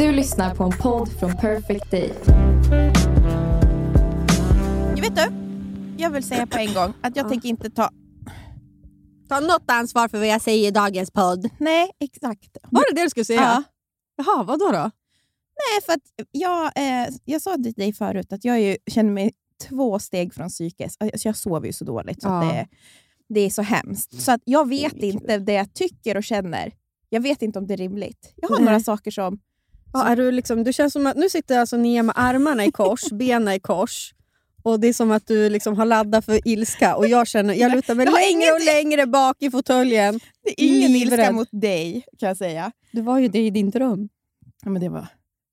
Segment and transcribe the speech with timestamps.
[0.00, 2.12] Du lyssnar på en podd från Perfect Day.
[5.00, 5.32] Vet du?
[5.96, 7.90] Jag vill säga på en gång att jag tänker inte ta...
[9.28, 11.50] Ta något ansvar för vad jag säger i dagens podd.
[11.58, 12.56] Nej, exakt.
[12.70, 13.40] Var det det du skulle säga?
[13.40, 13.62] Ja.
[14.16, 14.66] Jaha, vad då?
[14.72, 14.90] då?
[15.56, 19.32] Nej, för att jag, eh, jag sa till dig förut att jag ju, känner mig
[19.68, 20.96] två steg från psykes.
[21.00, 22.42] Alltså jag sover ju så dåligt så Ja.
[22.42, 22.68] att det,
[23.28, 24.22] det är så hemskt.
[24.22, 26.72] Så att jag vet inte det jag tycker och känner.
[27.08, 28.32] Jag vet inte om det är rimligt.
[28.36, 28.64] Jag har Nej.
[28.64, 29.38] några saker som...
[29.92, 32.72] Ja, är du, liksom, du känns som att nu sitter alltså Nia med armarna i
[32.72, 34.14] kors, benen i kors.
[34.62, 37.72] Och Det är som att du liksom har laddat för ilska och jag känner jag
[37.72, 40.20] lutar mig längre och längre bak i fåtöljen.
[40.44, 41.34] Det är ingen ilska Livrädd.
[41.34, 42.72] mot dig, kan jag säga.
[42.92, 44.08] Det var ju det i din dröm.
[44.64, 45.06] Ja, men det var,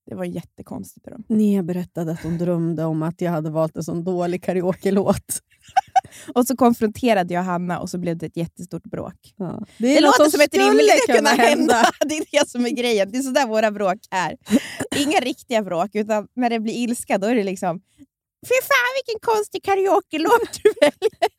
[0.10, 1.06] det var jättekonstigt.
[1.06, 1.24] Dröm.
[1.28, 5.42] Nia berättade att hon drömde om att jag hade valt en sån dålig karaoke-låt.
[6.36, 9.34] Och så konfronterade jag Hanna och så blev det ett jättestort bråk.
[9.38, 9.66] Ja.
[9.78, 11.92] Det, är något låter som ett rimligt kunna hända.
[12.06, 13.12] Det är det som är grejen.
[13.12, 14.38] Det är sådär våra bråk är.
[14.98, 17.82] Inga riktiga bråk, utan när det blir ilska då är det liksom
[18.48, 21.30] Fy fan vilken konstig karaoke-låt du väljer.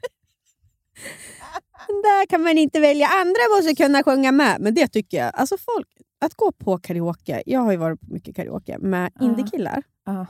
[1.86, 3.06] Där kan man inte välja.
[3.06, 4.56] Andra måste kunna sjunga med.
[4.60, 5.30] Men det tycker jag.
[5.34, 5.88] Alltså folk,
[6.20, 7.42] att gå på karaoke.
[7.46, 9.24] Jag har ju varit på mycket karaoke med Ja.
[9.26, 9.82] indiekillar.
[10.06, 10.26] Ja,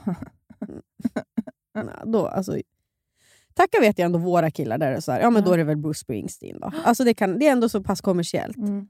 [2.05, 2.57] Då, alltså,
[3.59, 4.77] tacka vet jag ändå våra killar.
[4.77, 5.43] Där är så här, ja, men.
[5.43, 6.59] Då är det väl Bruce Springsteen.
[6.59, 6.71] Då.
[6.83, 8.57] Alltså, det, kan, det är ändå så pass kommersiellt.
[8.57, 8.87] Mm.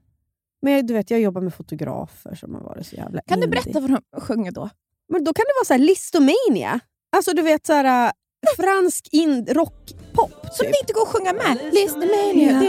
[0.62, 3.60] Men du vet, jag jobbar med fotografer som har varit så jävla Kan du indie.
[3.62, 4.70] berätta vad de sjunger då?
[5.12, 6.80] Men då kan det vara så här listomania.
[7.16, 8.12] Alltså du vet så här,
[8.56, 9.08] fransk
[9.48, 10.32] rock-pop.
[10.52, 10.72] Som Typ.
[10.72, 11.58] det inte går att sjunga med.
[11.72, 12.60] Listomania.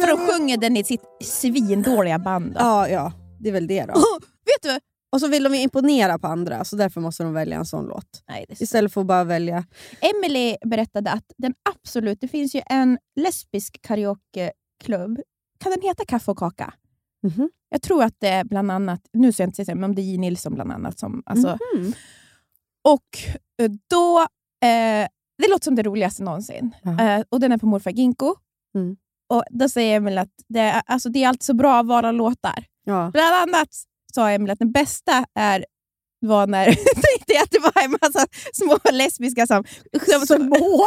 [0.00, 2.52] För de sjunger den i sitt svindåliga band.
[2.52, 2.60] Då.
[2.60, 3.92] Ja, ja, det är väl det då.
[4.44, 4.80] Vet du?
[5.12, 8.22] Och så vill de imponera på andra, så därför måste de välja en sån låt.
[8.28, 8.60] Nej, det.
[8.60, 9.64] Istället för att bara välja...
[10.00, 15.20] Emily berättade att den absolut, det finns ju en lesbisk karaokeklubb.
[15.60, 16.74] Kan den heta Kaffe och kaka?
[17.22, 17.50] Mhm.
[17.68, 20.04] Jag tror att det är bland annat, nu ska jag inte men om det är
[20.04, 20.18] J.
[20.18, 20.98] Nilsson bland annat.
[20.98, 21.92] Som, alltså, Mhm.
[22.84, 23.18] Och
[23.62, 24.20] eh, då,
[24.68, 25.08] eh,
[25.38, 26.74] det låter som det roligaste någonsin.
[27.00, 28.34] Eh, och den är på Morfar Ginko.
[28.74, 28.96] Mm.
[29.28, 32.64] Och då säger Emil att det alltså, det är alltid så bra att vara låtar.
[32.84, 33.10] Ja.
[33.12, 33.68] Bland annat
[34.14, 35.64] sa Emil att den bästa är
[36.26, 39.64] var när tänkte jag att det var en massa små lesbiska som...
[40.06, 40.86] som, Små?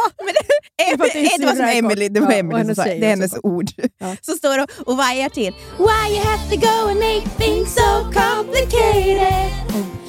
[0.98, 3.34] men det, det var som Emily, det var Ja, Emily som sa, det är hennes
[3.42, 3.70] ord.
[3.98, 4.16] Ja.
[4.20, 5.52] Så står det och vajar till.
[5.78, 9.52] Why you have to go and make things so complicated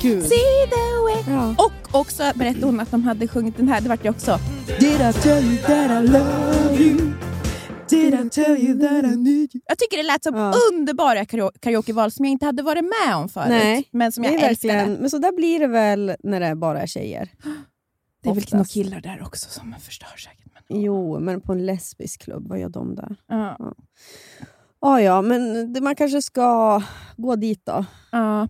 [0.02, 0.24] Gud.
[0.24, 1.36] See the way.
[1.36, 1.56] Ja.
[1.58, 4.40] Och också berättade hon att de hade sjungit den här, det vart ju också.
[4.80, 7.27] Did I tell you that I love you?
[7.90, 9.62] Did I tell you that I need you?
[9.66, 10.54] Jag tycker det lät som Ja.
[10.74, 13.50] underbara karao- karaokeval som jag inte hade varit med om förut.
[13.50, 14.98] Nej, men som jag är älskade.
[15.00, 17.30] men så där blir det väl när det bara är tjejer.
[18.24, 18.54] Det är väl oftast.
[18.54, 20.48] några killar där också som förstör säkert.
[20.70, 23.16] Men, Jo, men på en lesbisk klubb, vad gör de där?
[23.28, 23.56] ja.
[23.60, 23.74] Ja,
[24.82, 26.82] ja, men det, man kanske ska
[27.18, 27.86] gå dit då.
[28.12, 28.48] Ja.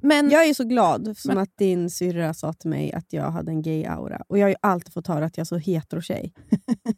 [0.00, 3.30] Men, Jag är så glad som Men- att din syrra sa till mig att jag
[3.30, 4.22] hade en gay-aura.
[4.28, 6.32] Och jag har ju alltid fått höra att jag är så hetero-tjej.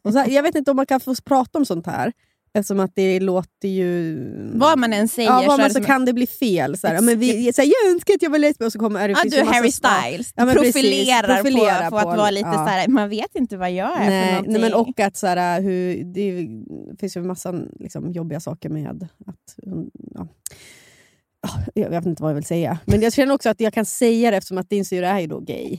[0.28, 2.12] Jag vet inte om man kan få prata om sånt här.
[2.56, 4.16] Eftersom att det låter ju...
[4.54, 6.78] vad man än säger ja, så vad man så som kan det bli fel.
[6.78, 9.08] Så här, men vi, så här, jag önskar att jag var lesbisk och så kommer
[9.22, 9.72] finns du är Harry.
[9.72, 10.32] Styles.
[10.36, 10.72] Ja, men precis.
[10.72, 12.54] profilerar, Profilera på, på på- att vara lite ja.
[12.54, 14.52] så här, man vet inte vad jag är för Nej, någonting.
[14.52, 16.48] nej, men och att så här, hur, det
[17.00, 19.54] finns ju massa liksom, jobbiga saker med att...
[20.14, 20.28] Ja.
[21.42, 21.48] Ja,
[21.82, 22.78] Jag vet inte vad jag vill säga.
[22.84, 25.26] Men jag känner också att jag kan säga det eftersom att din syrra är ju
[25.26, 25.78] då gay.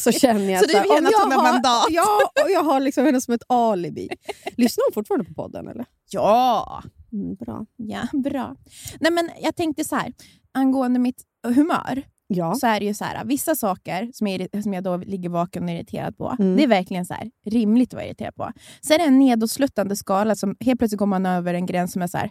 [0.00, 1.86] Så känner jag Så att, du vill gärna ta med mandat?
[1.90, 2.06] Ja,
[2.44, 4.08] och jag har liksom henne som ett alibi.
[4.56, 5.68] Lyssnar hon fortfarande på podden?
[5.68, 5.84] eller?
[6.10, 7.66] Ja, Mm, bra.
[7.76, 8.56] ja, bra.
[9.00, 10.12] Nej, men jag tänkte så här,
[10.54, 11.22] angående mitt
[11.54, 12.54] humör, Ja.
[12.54, 15.64] så är det ju så här, vissa saker som jag, som jag då ligger vaken
[15.64, 16.56] och irriterad på, Mm.
[16.56, 18.52] det är verkligen så här, rimligt att vara irriterad på.
[18.82, 22.02] Sen är det en nedåtsluttande skala som helt plötsligt går man över en gräns som
[22.02, 22.30] är så här,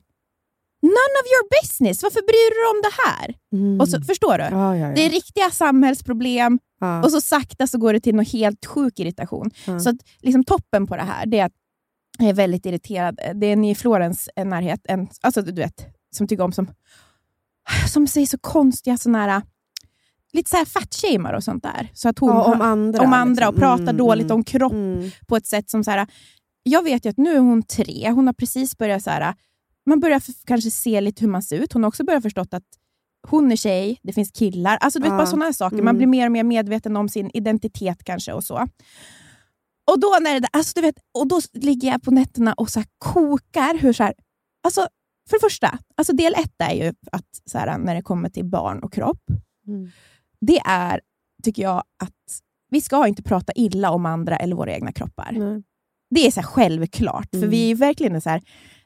[0.85, 2.03] None of your business!
[2.03, 3.35] Varför bryr du dig om det här?
[3.53, 3.81] Mm.
[3.81, 4.43] Och så, förstår du?
[4.43, 4.95] ja, ja, ja.
[4.95, 6.59] Det är riktiga samhällsproblem
[7.03, 9.51] och så sakta så går det till något helt sjuk irritation.
[9.65, 11.53] Så att, liksom, toppen på det här det är att
[12.17, 13.19] jag är väldigt irriterad.
[13.35, 15.85] Det är en i Florens närhet, en, alltså, du vet,
[16.15, 16.67] som tycker om som,
[17.93, 19.41] som säger så konstiga såna här,
[20.33, 21.89] lite så här fatshamear och sånt där.
[21.93, 23.03] Så att hon ja, om andra.
[23.03, 23.61] om andra och liksom.
[23.61, 25.11] pratar Mm, dåligt mm, om kropp mm.
[25.27, 26.07] på ett sätt som så här.
[26.63, 29.33] Jag vet ju att nu är hon tre, hon har precis börjat så här,
[29.85, 31.73] man börjar kanske se lite hur man ser ut.
[31.73, 32.63] Hon har också börjat förstått att
[33.27, 34.77] hon är tjej, det finns killar.
[34.81, 35.17] Alltså du vet Ja.
[35.17, 35.75] bara sådana saker.
[35.75, 35.85] Mm.
[35.85, 38.67] Man blir mer och mer medveten om sin identitet kanske och så.
[39.91, 42.83] Och då, när det, alltså, du vet, och då ligger jag på nätterna och så
[42.97, 43.77] kokar.
[43.77, 44.13] Hur så här,
[44.63, 44.81] alltså,
[45.29, 48.45] för det första, alltså del ett är ju att så här, när det kommer till
[48.45, 49.21] barn och kropp,
[49.67, 49.89] Mm.
[50.41, 51.01] det är,
[51.43, 52.41] tycker jag, att
[52.71, 55.31] vi ska inte prata illa om andra eller våra egna kroppar.
[55.31, 55.63] Nej.
[56.09, 57.49] Det är så självklart, för Mm.
[57.49, 58.41] vi är verkligen så här,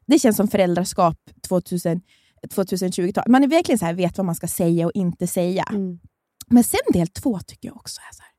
[0.09, 1.17] det känns som föräldraskap
[1.47, 2.01] 2000,
[2.47, 3.23] 2020-tal.
[3.27, 5.63] Man är verkligen så här, vet vad man ska säga och inte säga.
[5.69, 5.99] Mm.
[6.47, 8.31] Men sen del två tycker jag också är så här,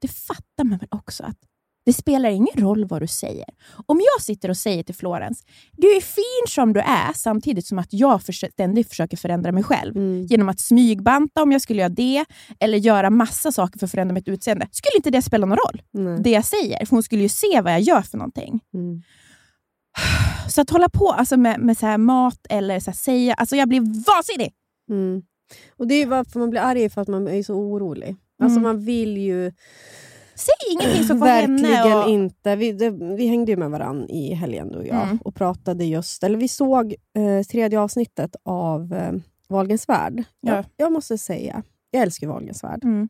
[0.00, 1.36] det fattar man väl också att
[1.84, 3.44] det spelar ingen roll vad du säger.
[3.86, 7.78] Om jag sitter och säger till Florens, du är fin som du är, samtidigt som
[7.78, 9.96] att jag ständigt försöker förändra mig själv.
[9.96, 10.26] Mm.
[10.26, 12.24] Genom att smygbanta om jag skulle göra det,
[12.60, 14.68] eller göra massa saker för att förändra mitt utseende.
[14.72, 16.22] Skulle inte det spela någon roll, Nej.
[16.22, 16.86] det jag säger?
[16.86, 18.60] För hon skulle ju se vad jag gör för någonting.
[18.74, 19.02] Mm.
[20.48, 23.68] Så att hålla på alltså med, med så här mat eller så säga, alltså jag
[23.68, 24.52] blir vansinnig!
[24.90, 25.22] Mm.
[25.76, 28.16] Och det är varför man blir arg, för att man är så orolig.
[28.42, 28.62] Alltså Mm.
[28.62, 29.52] man vill ju
[30.34, 32.08] Säg ingenting som får verkligen och...
[32.08, 32.56] inte.
[32.56, 35.18] Vi, det, vi hängde ju med varandra i helgen du och jag Mm.
[35.24, 39.12] och pratade just, eller vi såg eh, tredje avsnittet av eh,
[39.48, 40.24] Wahlgrens värld.
[40.40, 40.54] Ja.
[40.56, 42.84] Jag, jag måste säga, jag älskar ju Wahlgrens värld.
[42.84, 43.08] Mm.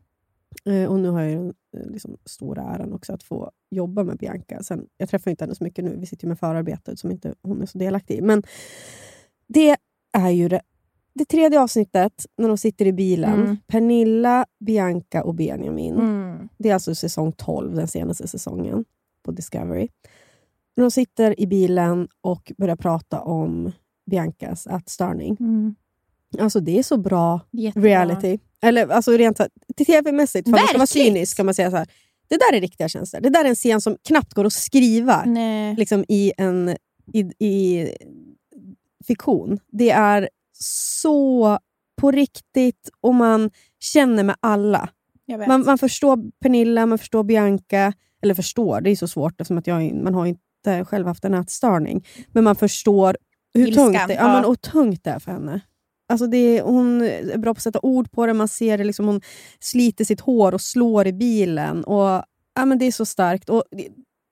[0.65, 4.17] Eh, och nu har jag den eh, liksom, stora äran också att få jobba med
[4.17, 4.63] Bianca.
[4.63, 7.61] Sen, jag träffar inte henne så mycket nu, vi sitter med förarbetet som inte hon
[7.61, 8.21] är så delaktig i.
[8.21, 8.43] Men
[9.47, 9.77] det
[10.17, 10.61] är ju det,
[11.13, 13.41] det tredje avsnittet, när de sitter i bilen.
[13.41, 13.57] Mm.
[13.67, 15.95] Pernilla, Bianca och Benjamin.
[15.95, 16.49] Mm.
[16.57, 18.85] Det är alltså säsong 12, den senaste säsongen
[19.23, 19.87] på Discovery.
[20.75, 23.71] När de sitter i bilen och börjar prata om
[24.11, 25.37] Biancas ätstörning.
[25.39, 25.75] Mm.
[26.39, 27.89] Alltså det är så bra Jättebra.
[27.89, 28.39] reality.
[28.61, 29.41] Eller alltså rent
[29.85, 31.87] tv-mässigt, för man ska vara cynisk, kan man säga så här.
[32.27, 33.21] Det där är riktiga känslor.
[33.21, 35.75] Det där är en scen som knappt går att skriva Nej.
[35.75, 36.75] liksom, i en
[37.13, 37.87] i, i
[39.07, 39.59] fiktion.
[39.71, 40.29] Det är
[40.63, 41.57] så
[42.01, 44.89] på riktigt och man känner med alla.
[45.47, 47.93] Man, man förstår Pernilla, man förstår Bianca.
[48.23, 51.33] Eller förstår, det är så svårt eftersom att jag, man har inte själv haft en
[51.33, 52.05] ätstörning.
[52.31, 53.17] Men man förstår
[53.53, 54.33] hur Ilskan, tungt, det, ja, ja.
[54.33, 55.61] men, och tungt det är för henne.
[56.11, 59.07] Alltså det hon är bra på att sätta ord på det, man ser det, liksom,
[59.07, 59.21] hon
[59.59, 61.83] sliter sitt hår och slår i bilen.
[61.83, 62.23] Och,
[62.55, 63.49] ja, men det är så starkt.
[63.49, 63.63] Och,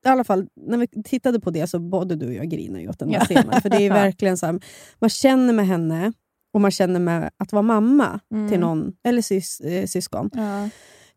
[0.06, 3.00] i alla fall, när vi tittade på det så både du och jag grinade åt
[3.00, 3.20] den Ja.
[3.26, 3.62] scenen.
[3.62, 4.60] För det är verkligen så här,
[5.00, 6.14] man känner med henne
[6.54, 8.50] och man känner med att vara mamma Mm.
[8.50, 10.70] till någon, eller sys, eh, syskon Ja.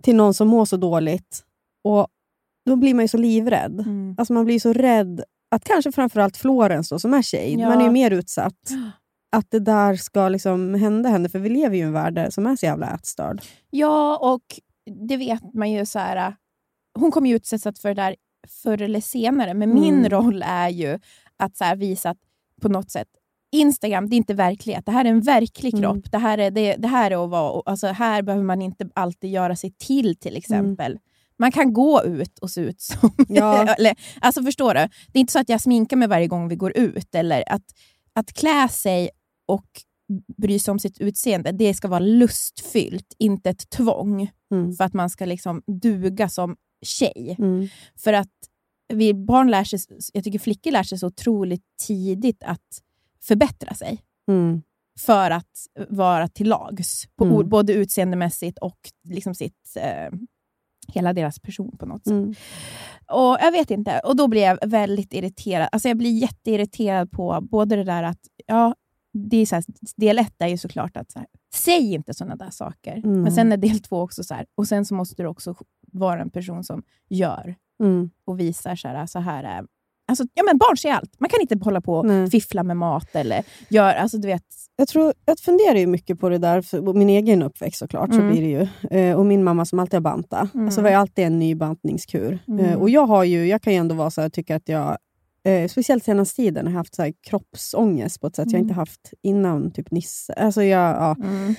[0.03, 1.43] till någon som mår så dåligt.
[1.85, 2.07] Och
[2.67, 3.81] Då blir man ju så livrädd.
[3.81, 4.15] Mm.
[4.19, 5.23] Alltså man blir så rädd
[5.55, 7.69] att kanske framförallt Florens då, som är tjej, Ja.
[7.69, 8.55] man är ju mer utsatt.
[9.37, 12.47] Att det där ska liksom hända henne, för vi lever ju i en värld som
[12.47, 13.43] är så jävla ätstörd.
[13.71, 14.43] Ja, och
[15.09, 15.87] det vet man ju.
[15.87, 16.37] så här.
[16.99, 18.17] Hon kommer ju utsättas för det där
[18.63, 20.11] förr eller senare, men min Mm.
[20.11, 20.99] roll är ju
[21.37, 22.19] att så här, visa att
[22.63, 23.09] på något sätt
[23.53, 24.87] Instagram, det är inte verklighet.
[24.87, 25.83] Det här är en verklig Mm.
[25.83, 26.13] kropp.
[26.13, 27.63] Det, här är, det, det här är att vara...
[27.67, 30.99] Alltså, här behöver man inte alltid göra sig till, till exempel.
[31.39, 33.11] Man kan gå ut och se ut som...
[33.29, 33.75] Ja.
[33.75, 34.81] eller, alltså förstår du?
[35.13, 37.15] Det är inte så att jag sminkar mig varje gång vi går ut.
[37.15, 37.63] Eller att,
[38.15, 39.11] att klä sig
[39.47, 39.67] och
[40.37, 44.73] bry sig om sitt utseende, det ska vara lustfyllt, inte ett tvång Mm.
[44.73, 47.37] för att man ska liksom duga som tjej.
[47.39, 47.69] Mm.
[47.97, 48.29] För att
[48.93, 49.79] vi barn lär sig,
[50.13, 52.83] jag tycker flickor lär sig så otroligt tidigt att
[53.23, 54.63] förbättra sig Mm.
[55.01, 57.37] för att vara till lags, på Mm.
[57.37, 58.79] ord, både utseendemässigt och
[59.09, 60.19] liksom sitt, eh,
[60.95, 62.13] hela deras person på något sätt.
[62.13, 62.35] Mm.
[63.07, 65.69] Och Jag vet inte, och då blir jag väldigt irriterad.
[65.73, 68.75] Alltså jag blir jätteirriterad på både det där att, ja,
[69.13, 69.65] det är så här,
[69.97, 72.97] del ett är ju såklart att så här, säg inte sådana där saker.
[72.97, 73.23] Mm.
[73.23, 75.55] Men sen är del två också så här, och sen så måste du också
[75.93, 78.11] vara en person som gör Mm.
[78.27, 79.65] och visar så här, så här är...
[80.09, 81.21] Alltså, ja, men barn ser allt.
[81.21, 82.31] Man kan inte hålla på och Nej.
[82.31, 84.45] fiffla med mat eller gör, alltså du vet...
[84.77, 88.21] Jag, tror, jag funderar ju mycket på det där, för min egen uppväxt såklart, så
[88.21, 88.31] Mm.
[88.33, 88.49] blir det
[88.91, 88.99] ju.
[88.99, 90.55] Eh, och min mamma som alltid har bantat.
[90.55, 90.67] Mm.
[90.67, 92.39] Alltså var alltid en ny bantningskur.
[92.49, 92.65] Mm.
[92.65, 94.99] Eh, och jag, har ju, jag kan ju ändå vara så här, tycka att jag,
[95.45, 98.63] eh, speciellt senaste tiden, har haft så här kroppsångest på ett sätt jag Mm.
[98.65, 100.33] inte haft innan typ Nisse.
[100.33, 101.17] Alltså jag, ja.
[101.23, 101.55] Mm.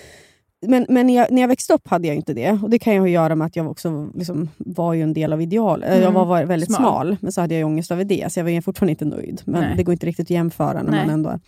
[0.66, 2.52] Men, men när, jag, när jag växte upp hade jag inte det.
[2.64, 5.14] Och Det kan ju ha att göra med att jag också liksom, var ju en
[5.14, 5.84] del av ideal.
[5.84, 6.14] Eh, Jag Mm.
[6.14, 6.80] var, var väldigt Smal.
[7.08, 7.18] smal.
[7.22, 8.34] men så hade jag ångest över det.
[8.34, 9.42] Så jag var fortfarande inte nöjd.
[9.46, 9.74] Men Nej.
[9.78, 11.06] det går inte riktigt att jämföra när Nej.
[11.06, 11.40] man ändå är.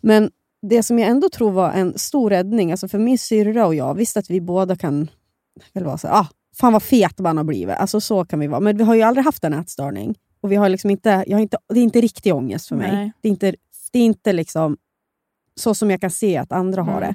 [0.00, 0.30] Men
[0.66, 3.94] det som jag ändå tror var en stor räddning, alltså för min syrra och jag,
[3.94, 5.10] visst att vi båda kan
[5.72, 6.26] väl vara så ah,
[6.56, 7.76] fan vad fet man har blivit.
[7.76, 8.60] Alltså så kan vi vara.
[8.60, 10.14] Men vi har ju aldrig haft en ätstörning.
[10.44, 12.92] Och vi har liksom inte, jag har inte, det är inte riktig ångest för mig.
[12.92, 13.12] Nej.
[13.20, 13.54] Det är inte,
[13.92, 14.76] det är inte liksom
[15.56, 17.02] så som jag kan se att andra har Mm.
[17.02, 17.14] det.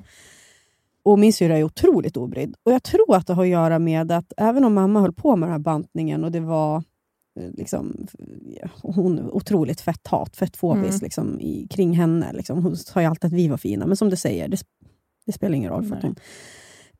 [1.03, 2.55] Och min syrra är otroligt obrydd.
[2.63, 5.35] Och jag tror att det har att göra med att även om mamma höll på
[5.35, 6.83] med den här bantningen och det var
[7.39, 8.07] eh, liksom,
[8.81, 10.99] hon otroligt fett hat, fett fobis Mm.
[11.01, 12.33] liksom, i, kring henne.
[12.33, 12.63] Liksom.
[12.63, 14.61] Hon sa ju alltid att vi var fina, men som du säger, det,
[15.25, 15.85] det spelar ingen roll.
[15.85, 16.15] för att hon,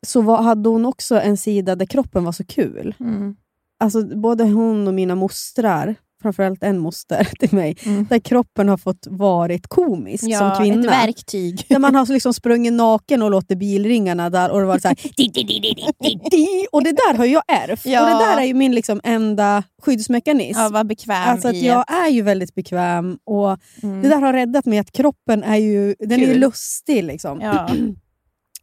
[0.07, 2.95] Så var, hade hon också en sida där kroppen var så kul.
[3.00, 3.36] Mm.
[3.81, 8.07] Alltså, både hon och mina mostrar, framförallt en moster till mig, Mm.
[8.09, 10.79] där kroppen har fått varit komisk Ja, som kvinna.
[10.81, 11.65] ett verktyg.
[11.69, 14.97] Där man har liksom sprungit naken och låtit bilringarna där och det var så här.
[16.71, 17.85] Och det där har jag ärvt.
[17.85, 18.01] Ja.
[18.01, 20.59] Och det där är ju min liksom enda skyddsmekanism.
[20.59, 24.01] Ja, var bekväm Alltså att i jag är ju väldigt bekväm och Mm.
[24.01, 27.03] det där har räddat mig att kroppen är ju, den är ju lustig.
[27.03, 27.41] Liksom.
[27.41, 27.69] Ja.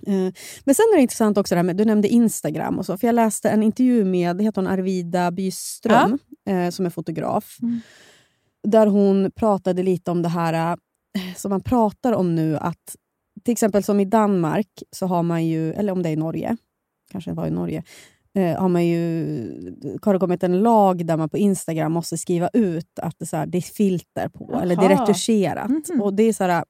[0.07, 0.33] Eh,
[0.65, 3.07] Men sen är det intressant också det här med, du nämnde Instagram och så, för
[3.09, 7.81] jag läste en intervju med heter hon Arvida Byström, eh, som är fotograf, Mm.
[8.69, 10.73] där hon pratade lite om det här
[11.17, 12.97] eh, som man pratar om nu, att
[13.45, 16.57] till exempel som i Danmark, så har man ju, eller om det är i Norge,
[17.13, 17.83] kanske det var i Norge,
[18.59, 18.99] har man ju,
[20.03, 23.37] har det kommit en lag där man på Instagram måste skriva ut att det, så
[23.37, 25.69] här, det är filter på, eller det är retuscherat.
[25.89, 26.03] Mhm.
[26.03, 26.65] Och det är så här,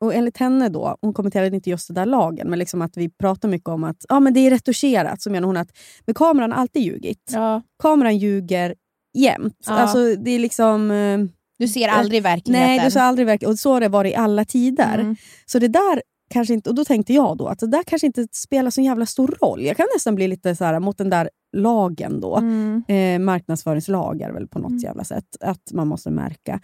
[0.00, 3.08] och enligt henne, då, hon kommenterade inte just den där lagen, men liksom att vi
[3.08, 5.22] pratar mycket om att ja, men det är retuscherat.
[5.22, 5.68] Så menar hon att
[6.06, 7.30] men kameran alltid ljugit.
[7.32, 7.62] ja.
[7.82, 8.74] Kameran ljuger
[9.14, 9.56] jämt.
[9.66, 9.72] Ja.
[9.72, 10.90] Alltså, det är liksom...
[10.90, 11.18] eh,
[11.58, 12.66] Du ser aldrig verkligheten.
[12.76, 13.52] Nej, du sa aldrig verkligen.
[13.52, 14.98] Och så har det varit i alla tider.
[14.98, 15.16] Mm.
[15.46, 18.26] Så det där kanske inte, och då tänkte jag då att det där kanske inte
[18.32, 19.62] spelar så jävla stor roll.
[19.64, 22.36] Jag kan nästan bli lite så här, mot den där lagen då.
[22.36, 22.82] Mm.
[22.88, 24.82] Eh, marknadföringslagar väl på något Mm.
[24.82, 25.36] jävla sätt.
[25.40, 26.60] Att man måste märka.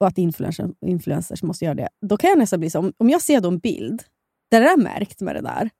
[0.00, 1.88] Och att influencers, influencers måste göra det.
[2.06, 4.02] Då kan jag nästan bli så, om, om jag ser då en bild
[4.50, 5.70] där det är märkt med det där.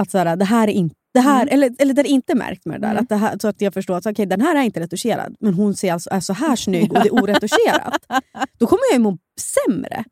[0.00, 2.36] Att så här, det här är inte det här, eller, eller där det inte är
[2.36, 2.90] märkt med det där.
[2.90, 3.02] Mm.
[3.02, 5.54] Att det här, så att jag förstår att okay, den här är inte retuscherad, men
[5.54, 8.06] hon ser alltså, är så här snygg och det är oretuscherat.
[8.58, 10.04] Då kommer jag ju må sämre.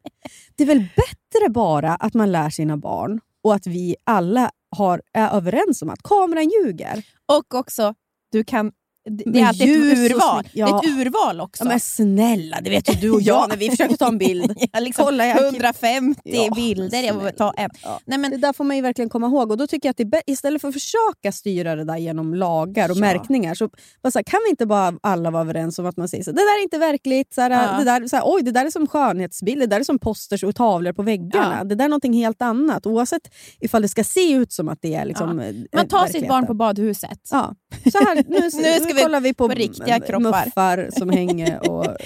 [0.56, 5.02] Det är väl bättre bara att man lär sina barn och att vi alla har,
[5.12, 7.04] är överens om att kameran ljuger.
[7.26, 7.94] Och också,
[8.32, 8.72] du kan,
[9.04, 10.48] det är alltid ett urval.
[10.52, 10.78] ja.
[10.78, 11.64] Ett urval också.
[11.64, 13.46] Ja, men snälla, det vet ju du och jag Ja.
[13.48, 14.52] när vi försöker ta en bild.
[14.72, 17.70] Ja, liksom Kolla, jag- 150 Ja, bilder, jag ta en.
[18.06, 19.50] Nej, men, Det där får man ju verkligen komma ihåg.
[19.50, 22.96] Och då tycker jag att istället för att försöka styra det där genom lagar och
[22.96, 23.68] märkningar, så,
[24.12, 26.36] så här, kan vi inte bara alla vara överens om att man säger så, det
[26.36, 28.86] där är inte verkligt, så här, det, där, så här, oj, det där är som
[28.86, 31.64] skönhetsbilder, det där är som posters och tavlor på väggarna.
[31.64, 32.86] Det där är någonting helt annat.
[32.86, 33.22] Oavsett
[33.60, 36.46] ifall det ska se ut som att det är liksom, eh, man tar sitt barn
[36.46, 37.18] på badhuset.
[37.30, 37.54] Ja.
[37.92, 38.50] Så här, nu, Nu
[38.84, 40.44] ska vi kollar vi på, på riktiga kroppar.
[40.46, 41.86] muffar som hänger och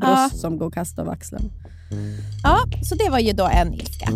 [0.00, 0.06] Ja.
[0.06, 1.50] bröst som går att kasta av axeln.
[2.42, 4.10] Ja, så det var ju då en ilska.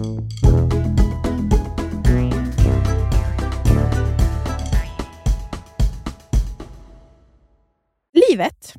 [8.30, 8.74] Livet,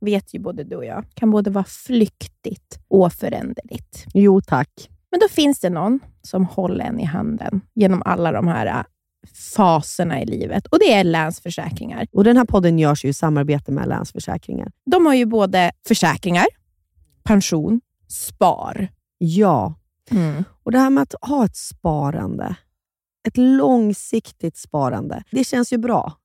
[0.00, 4.04] vet ju både du och jag, kan både vara flyktigt och föränderligt.
[4.14, 4.88] Jo tack.
[5.10, 8.84] Men då finns det någon som håller en i handen genom alla de här äh,
[9.56, 12.06] faserna i livet och det är Länsförsäkringar.
[12.12, 14.72] Och Den här podden görs ju i samarbete med Länsförsäkringar.
[14.90, 16.46] De har ju både försäkringar,
[17.22, 18.88] pension, spar.
[19.18, 19.74] Ja,
[20.64, 22.56] och det här med att ha ett sparande,
[23.28, 26.12] ett långsiktigt sparande, det känns ju bra.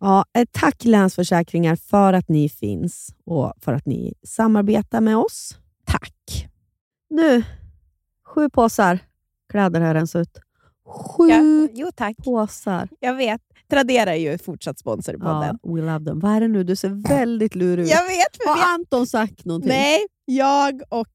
[0.00, 5.58] ja, eh, tack Länsförsäkringar för att ni finns och för att ni samarbetar med oss.
[5.86, 6.46] Tack.
[7.10, 7.42] Nu,
[8.26, 8.98] sju påsar
[9.52, 10.38] kläder har rensat ut.
[10.86, 12.16] Sju Ja, jo, tack.
[12.16, 12.88] påsar.
[13.00, 13.40] Jag vet.
[13.70, 15.58] Tradera är ju fortsatt sponsor podden.
[15.62, 16.20] Ja, we love them.
[16.20, 16.64] Vad är det nu?
[16.64, 17.90] Du ser väldigt lurig ut.
[17.90, 19.68] Jag vet, Har vi, Anton sagt någonting?
[19.68, 21.08] nej, jag och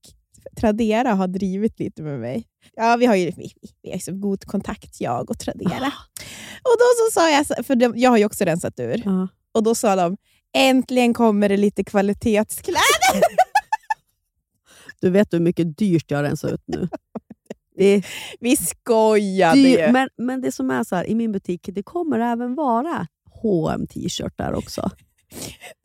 [0.57, 2.47] Tradera har drivit lite med mig.
[2.75, 5.91] Ja, vi har ju vi, vi har så god kontakt, jag och Tradera.
[6.63, 9.27] Och då så sa jag, för de, jag har ju också rensat ur, Ja.
[9.51, 10.17] och då sa de
[10.57, 12.81] äntligen kommer det lite kvalitetskläder.
[15.01, 16.87] Du vet hur mycket dyrt jag har rensat ut nu.
[17.77, 18.03] Det
[18.39, 19.91] Vi skojade ju.
[19.91, 23.07] men, men det som är så här, i min butik, det kommer även vara
[23.41, 24.89] hm t-shirtar också.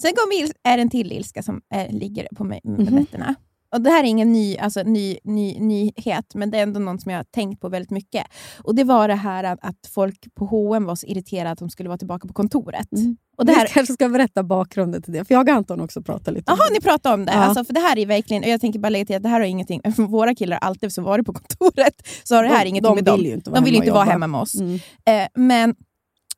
[0.00, 2.94] Sen kom il- är en till ilska som eh, ligger på mig Mhm.
[2.94, 3.34] nätterna.
[3.74, 7.02] Och Det här är ingen ny, alltså, ny, ny, nyhet, men det är ändå något
[7.02, 8.26] som jag har tänkt på väldigt mycket.
[8.64, 11.70] Och Det var det här att, att folk på H&M var så irriterade att de
[11.70, 12.92] skulle vara tillbaka på kontoret.
[12.92, 13.16] Mm.
[13.38, 16.02] Och det Vi här, kanske ska berätta bakgrunden till det, för jag och Anton också
[16.02, 17.32] pratat lite Jaha, ni pratar om det.
[17.32, 17.38] Ja.
[17.38, 19.40] Alltså, för det här är verkligen, och jag tänker bara lägga till att det här
[19.40, 22.64] har ingenting, för våra killar har alltid så varit på kontoret, så har det här
[22.64, 23.16] de, ingenting de med dem.
[23.18, 24.54] vill ju inte vara De vill hemma inte vara hemma med oss.
[24.54, 24.74] Mm.
[25.06, 25.74] Eh, men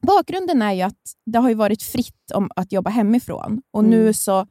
[0.03, 3.63] bakgrunden är ju att det har ju varit fritt om att jobba hemifrån.
[3.71, 3.91] Och Mm.
[3.91, 4.47] nu så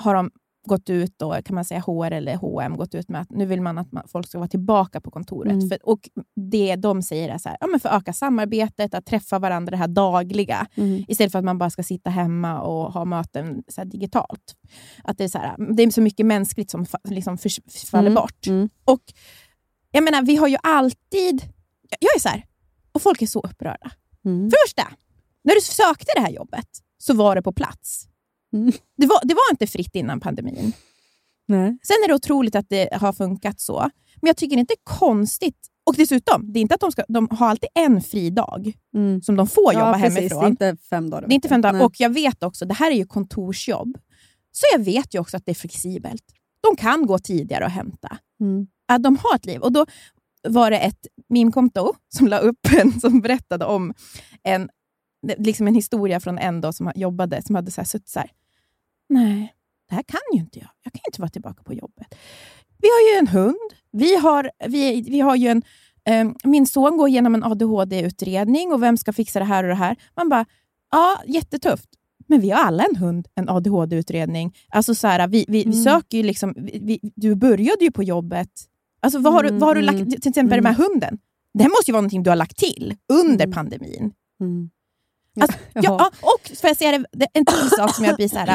[0.00, 0.30] har de
[0.68, 3.60] gått ut, då, kan man säga HR eller H&M gått ut med att nu vill
[3.62, 5.52] man att man, folk ska vara tillbaka på kontoret.
[5.52, 5.68] Mm.
[5.68, 6.00] För, och
[6.50, 9.70] Det de säger är så här, ja, men för att öka samarbetet, att träffa varandra
[9.70, 10.66] det här dagliga.
[10.74, 11.04] Mm.
[11.08, 14.54] Istället för att man bara ska sitta hemma och ha möten så digitalt.
[15.04, 17.38] Att det, är så här, det är så mycket mänskligt som liksom
[17.90, 18.14] faller Mm.
[18.14, 18.46] bort.
[18.46, 18.68] Mm.
[18.84, 19.02] Och
[19.90, 21.42] jag menar, vi har ju alltid...
[22.00, 22.44] Jag är så här,
[22.92, 23.90] och folk är så upprörda.
[24.24, 24.50] Mm.
[24.50, 24.88] Första,
[25.44, 26.66] när du sökte det här jobbet
[26.98, 28.06] så var det på plats.
[28.52, 28.72] Mm.
[28.96, 30.72] Det, var, det var inte fritt innan pandemin.
[31.48, 31.78] Nej.
[31.82, 33.90] Sen är det otroligt att det har funkat så.
[34.16, 35.66] Men jag tycker inte det är konstigt.
[35.86, 39.22] Och dessutom, det är inte att de, ska, de har alltid en fri dag Mm.
[39.22, 40.16] som de får jobba ja, precis.
[40.16, 40.40] hemifrån.
[40.40, 41.72] Det är inte fem dagar Det är inte fem dagar.
[41.72, 41.82] Nej.
[41.82, 43.98] Och jag vet också, det här är ju kontorsjobb.
[44.52, 46.22] Så jag vet ju också att det är flexibelt.
[46.60, 48.18] De kan gå tidigare och hämta.
[48.40, 48.66] Mm.
[48.88, 49.60] Att de har ett liv.
[49.60, 49.86] Och då
[50.48, 53.94] var det ett meme-konto som la upp en som berättade om
[54.42, 54.68] en,
[55.38, 58.30] liksom en historia från en då som jobbade, som hade så här suttit så här.
[59.08, 59.54] Nej,
[59.88, 60.68] det här kan ju inte jag.
[60.84, 62.14] Jag kan ju inte vara tillbaka på jobbet.
[62.78, 63.56] Vi har ju en hund.
[63.92, 65.62] Vi har, vi, vi har ju en,
[66.04, 69.74] eh, min son går igenom en ADHD-utredning och vem ska fixa det här och det
[69.74, 69.96] här?
[70.16, 70.46] Man bara,
[70.90, 71.88] ja, jättetufft.
[72.26, 74.56] Men vi har alla en hund, en ADHD-utredning.
[74.68, 75.84] Alltså så här, vi, vi, vi Mm.
[75.84, 78.50] söker ju liksom, vi, vi, du började ju på jobbet.
[79.00, 81.18] Alltså vad har, du, vad har du Mm, lagt, mm, till exempel den här hunden.
[81.54, 83.52] Det här måste ju vara någonting du har lagt till under Mm.
[83.52, 84.12] pandemin.
[84.40, 84.70] Mm.
[85.40, 88.38] Alltså, ja, och får jag säga det, det, en till sak som jag blir så
[88.38, 88.46] här,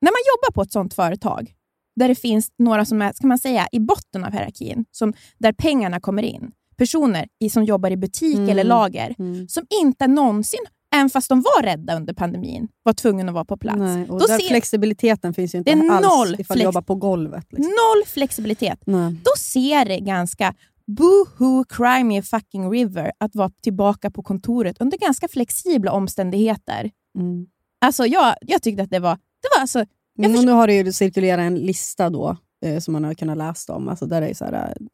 [0.00, 1.52] När man jobbar på ett sånt företag,
[1.96, 5.52] där det finns några som är ska man säga, i botten av hierarkin, som, där
[5.52, 8.48] pengarna kommer in, personer i, som jobbar i butik Mm.
[8.48, 9.48] eller lager, Mm.
[9.48, 10.60] som inte någonsin,
[10.94, 13.78] även fast de var rädda under pandemin, var tvungna att vara på plats.
[13.78, 16.82] Nej, och Då ser- flexibiliteten finns ju inte Det är alls noll ifall du jobbar
[16.82, 17.46] på golvet.
[17.50, 17.64] Liksom.
[17.70, 18.78] Noll flexibilitet.
[18.86, 19.12] Nej.
[19.12, 20.54] Då ser det ganska
[20.86, 26.90] boo-hoo, cry me a fucking river att vara tillbaka på kontoret under ganska flexibla omständigheter.
[27.18, 27.46] Mm.
[27.84, 29.14] Alltså jag, jag tyckte att det var...
[29.14, 32.78] Det var alltså, Jag Mm, förstår- nu har det ju cirkulerat en lista då, eh,
[32.78, 33.88] som man har kunnat läsa om.
[33.88, 34.86] Alltså där är så här, eh,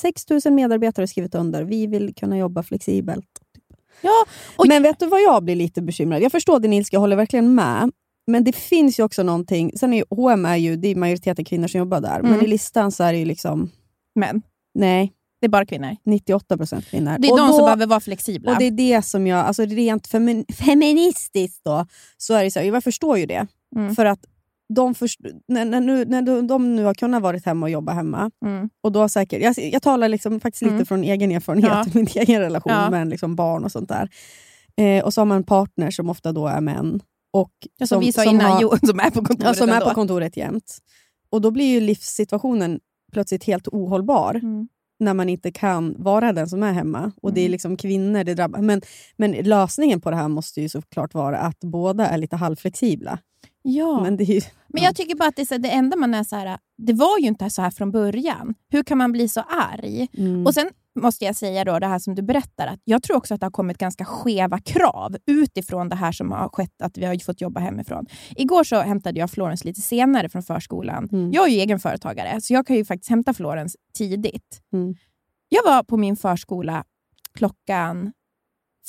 [0.00, 1.64] 6 000 medarbetare har skrivit under.
[1.64, 3.28] Vi vill kunna jobba flexibelt.
[4.00, 4.24] Ja,
[4.56, 6.22] och, Men vet du vad jag blir lite bekymrad?
[6.22, 7.90] Jag förstår din ilska, jag håller verkligen med.
[8.26, 9.72] Men det finns ju också någonting.
[9.78, 12.22] Sen är ju, H&M är ju det är majoriteten kvinnor som jobbar där.
[12.22, 12.44] Men Mm.
[12.44, 13.70] i listan så är det ju liksom,
[14.14, 14.42] men
[14.74, 15.96] nej, det är bara kvinnor.
[16.04, 17.16] 98 procent kvinnor.
[17.18, 18.52] Det är Och de då- som behöver vara flexibla.
[18.52, 22.58] Och det är det som jag, alltså rent femin, feministiskt då, så är det så
[22.60, 23.46] här, jag förstår ju det.
[23.76, 23.94] Mm.
[23.94, 24.20] För att
[24.74, 27.92] de, först, när, när, nu, när de, de nu har kunnat vara hemma och jobba
[27.92, 28.70] hemma, Mm.
[28.80, 30.86] och då säkert, jag, jag talar liksom faktiskt lite Mm.
[30.86, 31.84] från egen erfarenhet, Ja.
[31.94, 32.90] min egen relation Ja.
[32.90, 34.08] med liksom barn och sånt där.
[34.76, 37.00] Eh, och så har man en partner som ofta då är män.
[37.32, 39.74] Och Ja, som, vi sa innan, har, jo, som är på kontoret ja, som är
[39.74, 39.88] ändå.
[39.88, 40.78] på kontoret jämt.
[41.30, 42.80] Och då blir ju livssituationen
[43.12, 44.68] plötsligt helt ohållbar Mm.
[45.02, 47.12] När man inte kan vara den som är hemma.
[47.22, 47.52] Och Det är Mm.
[47.52, 48.58] liksom kvinnor det drabbar.
[48.60, 48.80] Men,
[49.16, 53.18] men lösningen på det här måste ju såklart vara att båda är lite halvflexibla.
[53.62, 54.00] Ja.
[54.02, 56.58] Men ju, Men jag tycker bara att det, så, det enda man är så här,
[56.78, 58.54] det var ju inte så här från början.
[58.70, 60.08] Hur kan man bli så arg?
[60.18, 60.46] mm.
[60.46, 63.34] Och sen måste jag säga då det här som du berättar, att jag tror också
[63.34, 67.04] att det har kommit ganska skeva krav utifrån det här som har skett, att vi
[67.04, 68.06] har fått jobba hemifrån.
[68.36, 71.08] Igår så hämtade jag Florence lite senare från förskolan.
[71.12, 71.32] Mm.
[71.32, 74.62] Jag är ju egen företagare, så jag kan ju faktiskt hämta Florence tidigt.
[74.72, 74.94] Mm.
[75.48, 76.84] Jag var på min förskola
[77.34, 78.12] klockan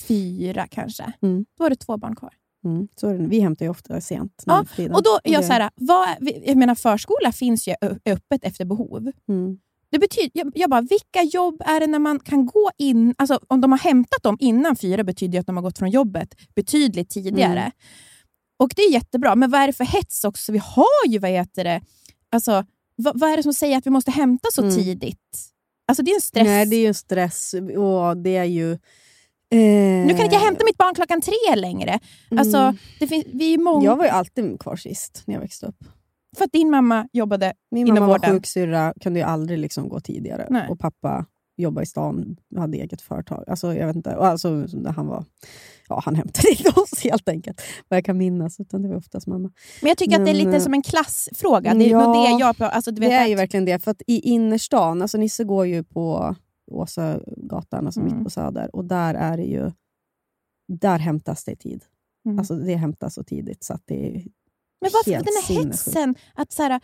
[0.07, 1.13] fyra kanske.
[1.21, 1.45] Mm.
[1.57, 2.33] Då var det två barn kvar.
[2.65, 3.13] Mm, så.
[3.13, 4.43] Vi hämtar ju ofta sent.
[4.45, 4.65] Ja.
[4.93, 6.07] Och då, jag, så här, vad,
[6.45, 9.11] jag menar, förskola finns ju öppet efter behov.
[9.29, 9.57] mm.
[9.93, 13.15] Det betyder, jag, jag bara, vilka jobb är det när man kan gå in...
[13.17, 15.89] Alltså, om de har hämtat dem innan fyra betyder det att de har gått från
[15.89, 17.59] jobbet betydligt tidigare.
[17.59, 17.71] Mm.
[18.59, 20.51] Och det är jättebra, men vad är det för hets också?
[20.51, 21.81] Vi har ju, vad heter det,
[22.31, 24.75] alltså, vad, vad är det som säger att vi måste hämta så Mm.
[24.75, 25.49] tidigt?
[25.87, 26.45] Alltså det är en stress.
[26.47, 28.71] Nej, det är ju en stress och det är ju...
[28.71, 28.77] Eh,
[30.07, 31.99] Nu kan inte jag hämta mitt barn klockan tre längre.
[32.31, 32.77] Alltså, Mm.
[32.99, 33.85] det finns, vi är många...
[33.85, 35.83] Jag var ju alltid kvar sist när jag växte upp.
[36.37, 38.31] För att din mamma jobbade Min inom mamma var vården.
[38.35, 40.47] sjuksyrra, kunde ju aldrig liksom gå tidigare.
[40.49, 40.69] Nej.
[40.69, 41.25] Och pappa
[41.57, 43.43] jobbade i stan, hade eget företag.
[43.47, 44.65] Alltså, jag vet inte, alltså,
[44.95, 45.25] han, var,
[45.89, 48.59] ja, han hämtade inte oss helt enkelt, vad jag kan minnas.
[48.59, 49.51] Utan det var oftast mamma.
[49.81, 51.73] Men jag tycker att det är Men, lite eh, som en klassfråga.
[51.73, 53.79] Det är ja, det jag alltså, du vet det är att- ju verkligen det.
[53.83, 56.35] För att i innerstan, alltså Nisse går ju på
[56.71, 58.13] Åsagatan, alltså Mm.
[58.15, 58.75] mitt på Söder.
[58.75, 59.71] Och där är det ju...
[60.67, 61.83] Där hämtas det i tid.
[62.25, 62.39] Mm.
[62.39, 64.23] Alltså det hämtas så tidigt så att det
[64.83, 66.15] Men varför helt den här hetsen?
[66.33, 66.81] Att så här,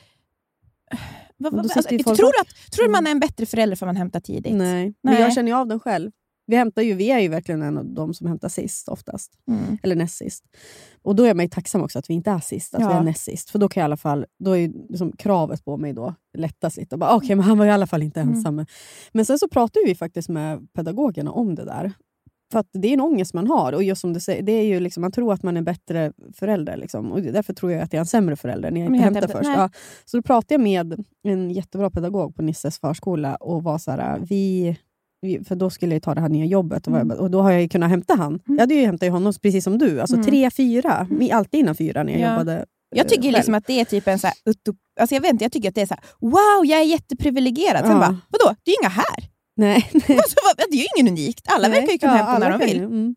[1.38, 3.85] vad, vad, alltså, folk tror, du att, tror du man är en bättre förälder för
[3.85, 4.53] att man hämtar tidigt?
[4.53, 4.93] Nej.
[5.03, 5.21] Men Nej.
[5.21, 6.12] jag känner ju av den själv.
[6.45, 9.31] Vi, hämtar ju, vi är ju verkligen en av de som hämtar sist oftast.
[9.47, 9.77] Mm.
[9.83, 10.43] Eller näst sist.
[11.01, 12.88] Och då är man ju tacksam också att vi inte är sist, att Ja.
[12.89, 13.49] vi är näst sist.
[13.49, 16.77] För då kan jag i alla fall, då är liksom kravet på mig då lättas
[16.77, 16.95] lite.
[16.95, 18.33] Okej, men han var i alla fall inte Mm.
[18.35, 18.65] ensam.
[19.12, 21.91] Men sen så pratar vi faktiskt med pedagogerna om det där.
[22.51, 23.73] För att det är en ångest man har.
[23.73, 26.13] Och just som du säger, det är ju liksom, man tror att man är bättre
[26.33, 26.77] förälder.
[26.77, 27.12] Liksom.
[27.12, 29.49] Och därför tror jag att jag är en sämre förälder när jag inte hämtar först.
[29.57, 29.69] Ja.
[30.05, 34.19] Så då pratade jag med en jättebra pedagog på Nisses förskola och var så här,
[34.29, 34.77] vi,
[35.47, 37.17] för då skulle jag ta det här nya jobbet och, Mm.
[37.19, 38.39] och då har jag ju kunnat hämta han.
[38.45, 40.25] Jag hade ju hämtat honom precis som du, alltså Mm.
[40.27, 41.07] tre, fyra.
[41.09, 42.31] Mi- Alltid innan fyra när jag Ja.
[42.31, 44.35] jobbade Jag tycker eh, liksom att det är typ en så här,
[44.99, 47.81] alltså jag vet inte, jag tycker att det är så här, wow, jag är jätteprivilegierad.
[47.81, 47.97] Sen Ja.
[47.99, 49.29] bara, vadå, det är ju inga här.
[49.60, 51.45] Nej, Alltså, vad- det är ju ingen unikt.
[51.48, 51.80] Alla Nej.
[51.80, 52.78] verkar ju kunna Ja, hämta när de vill.
[52.84, 53.15] Mm.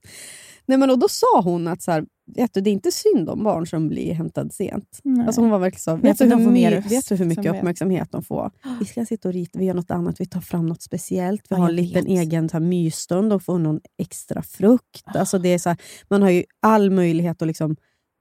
[0.66, 3.28] Nej, men och då sa hon att så här, vet du, det är inte synd
[3.28, 5.00] om barn som blir hämtade sent.
[5.04, 5.26] Nej.
[5.26, 7.56] Alltså hon var verkligen så, Nej, vet du, hur, my- vet du hur mycket uppmärksamhet.
[7.62, 8.50] uppmärksamhet de får?
[8.80, 11.40] Vi ska sitta och rita, vi gör något annat, vi tar fram något speciellt.
[11.42, 12.12] Vi Ja, har en liten vet.
[12.18, 15.02] egen så här, mysstund och får någon extra frukt.
[15.14, 15.78] Alltså, det är så här,
[16.10, 17.76] man har ju all möjlighet att liksom,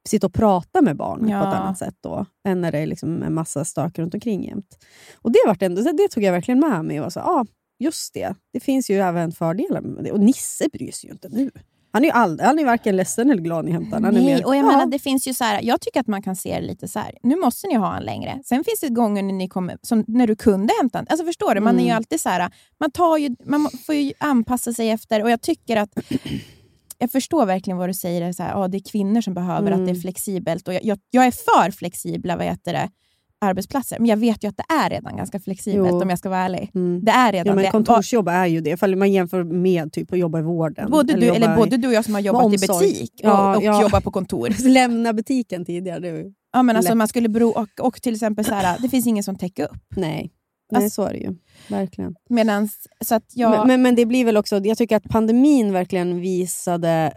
[0.10, 1.50] sitta och prata med barnet på Ja.
[1.54, 4.78] ett annat sätt då, än när det är liksom en massa stök runt omkring jämt.
[5.16, 7.02] Och det, vart ändå, det tog jag verkligen med mig.
[7.02, 7.46] Och så, ah,
[7.82, 10.12] just det, det finns ju även fördelar med det.
[10.12, 11.52] Och Nisse bryr sig ju inte nu.
[11.94, 14.04] Han är ju all, han är varken ledsen eller glad ni hämtar honom.
[14.06, 16.00] Han är Nej, mer, och jag "Ja, menar, det finns ju så här, jag tycker
[16.00, 17.18] att man kan se det lite så här.
[17.24, 18.42] nu måste ni ha en längre.
[18.46, 21.06] Sen finns det gånger när, ni kommer, som när du kunde hämta en.
[21.10, 21.62] Alltså förstår du?
[21.62, 21.98] Man är ju Mm.
[21.98, 25.78] alltid så här, man, tar ju, man får ju anpassa sig efter, och jag tycker
[25.78, 25.90] att
[26.98, 29.78] jag förstår verkligen vad du säger, så här, ah, det är kvinnor som behöver att
[29.78, 30.02] det är Mm.
[30.02, 30.68] flexibelt.
[30.68, 32.90] Och jag, jag, jag är för flexibla vad heter det,
[33.42, 36.02] arbetsplatser, men jag vet ju att det är redan ganska flexibelt Jo.
[36.02, 36.72] om jag ska vara ärlig.
[36.76, 37.06] Mm.
[37.06, 37.72] Det är redan Ja, men det.
[37.72, 40.92] kontorsjobb är ju det, ifall man jämför med typ att jobba i vården.
[40.92, 43.64] Både du, eller både du och jag som har jobbat i butik och, Ja, och
[43.64, 43.82] ja.
[43.82, 44.50] jobbat på kontor.
[44.70, 46.00] Lämna butiken tidigare.
[46.00, 46.26] Det.
[46.54, 49.24] Ja, men alltså, man skulle bero, och, och till exempel så här, det finns ingen
[49.24, 49.84] som täcker upp.
[49.96, 50.32] Nej,
[50.72, 51.36] Nej Alltså- så är det ju.
[51.70, 52.16] Verkligen.
[52.30, 55.74] Medans, så att jag, Men, men, men det blir väl också, jag tycker att pandemin
[55.74, 57.14] verkligen visade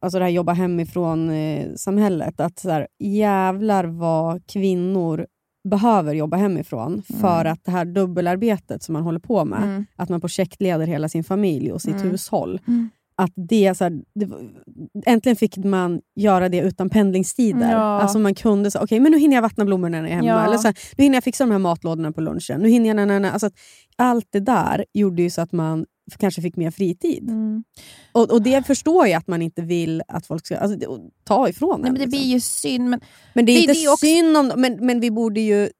[0.00, 5.26] alltså det här jobba hemifrån-samhället, att så här, jävlar vad kvinnor
[5.68, 9.86] behöver jobba hemifrån för att det här dubbelarbetet som man håller på med, Mm.
[9.96, 12.10] att man projektleder hela sin familj och sitt Mm.
[12.10, 12.88] hushåll, Mm.
[13.16, 14.28] att det, så här, det,
[15.06, 17.72] äntligen fick man göra det utan pendlingstider.
[17.72, 17.78] Ja.
[17.78, 20.26] Alltså man kunde säga, okej men nu hinner jag vattna blommorna när jag är hemma.
[20.28, 20.44] Ja.
[20.46, 22.60] Eller så här, nu hinner jag fixa de här matlådorna på lunchen.
[22.60, 23.30] Nu hinner jag, na, na, na.
[23.32, 23.50] Alltså
[23.96, 27.22] allt det där gjorde ju så att man kanske fick mer fritid.
[27.28, 27.64] Mm.
[28.12, 31.80] Och, och det förstår jag att man inte vill att folk ska alltså, ta ifrån
[31.80, 32.10] Nej, en, men det liksom.
[32.18, 33.00] blir ju synd, men
[33.34, 35.70] men det är det- inte det är också- synd om men, men vi borde ju...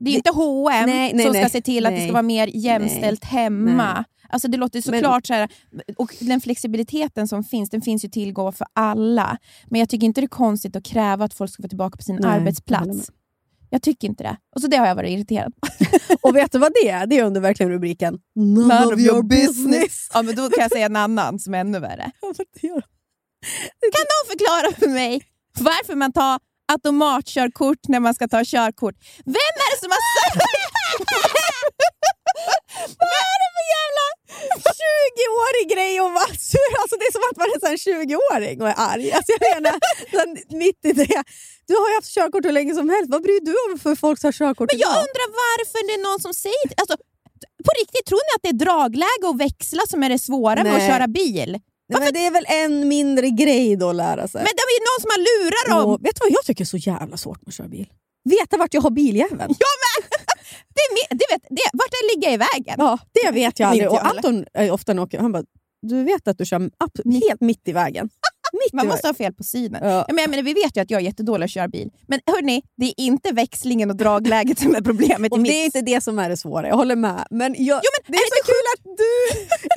[0.00, 1.50] det är inte H&M Nej, nej, som ska nej.
[1.50, 4.04] se till att det ska vara mer jämställt hemma.
[4.30, 5.48] Alltså det låter såklart så här,
[5.96, 9.38] och den flexibiliteten som finns, den finns ju tillgå för alla.
[9.66, 12.02] Men jag tycker inte det är konstigt att kräva att folk ska vara tillbaka på
[12.02, 13.10] sin arbetsplats.
[13.70, 14.36] Jag tycker inte det.
[14.54, 15.68] Och så det har jag varit irriterad på.
[16.28, 17.06] Och vet du vad det är?
[17.06, 20.08] Det är under verkligen rubriken None, of your business.
[20.14, 22.10] Ja, men då kan jag säga en annan som är ännu värre.
[23.80, 25.22] Kan någon förklara för mig
[25.58, 26.40] varför man tar
[26.72, 28.94] automatkörkort när man ska ta körkort?
[29.24, 30.44] Vem är det som har sagt...
[33.02, 34.06] Vad är det för jävla
[34.84, 36.72] 20-årig grej att vara sur?
[36.82, 39.12] Alltså det är som att man är här 20-åring och är arg.
[39.12, 39.74] Alltså jag menar,
[40.64, 41.22] mitt i det.
[41.68, 43.08] Du har ju haft körkort hur länge som helst.
[43.14, 45.00] Vad bryr du om för folk tar körkort Men jag idag?
[45.06, 46.66] undrar varför det är någon som säger...
[46.80, 46.96] Alltså,
[47.66, 50.72] på riktigt, tror ni att det är dragläge och växla som är det svåra med
[50.72, 50.88] att Nej.
[50.90, 51.50] köra bil?
[51.92, 54.38] Nej, men det är väl en mindre grej då att lära sig.
[54.38, 55.90] Men det är ju någon som har lurat dem!
[55.92, 57.88] Och, vet du vad jag tycker är så jävla svårt med att köra bil?
[58.24, 59.54] Veta vart jag har biljäveln.
[59.64, 59.87] Ja, men,
[60.78, 62.74] det är det vet, det, vart den ligger i vägen.
[62.78, 63.90] Ja, det vet jag aldrig.
[63.90, 65.44] Och Anton är ofta när jag åker, han bara,
[65.82, 68.10] du vet att du kör upp, helt mitt i vägen.
[68.52, 69.80] Mitt Man måste ha fel på synen.
[69.84, 70.04] Ja.
[70.08, 71.90] Ja, men jag menar, vi vet ju att jag är jättedålig att köra bil.
[72.06, 75.80] Men hörni, det är inte växlingen och dragläget som är problemet Och det är inte
[75.80, 77.26] det som är det svåra, jag håller med.
[77.30, 79.12] Men, jag, Jo, men det är, är så kul att du,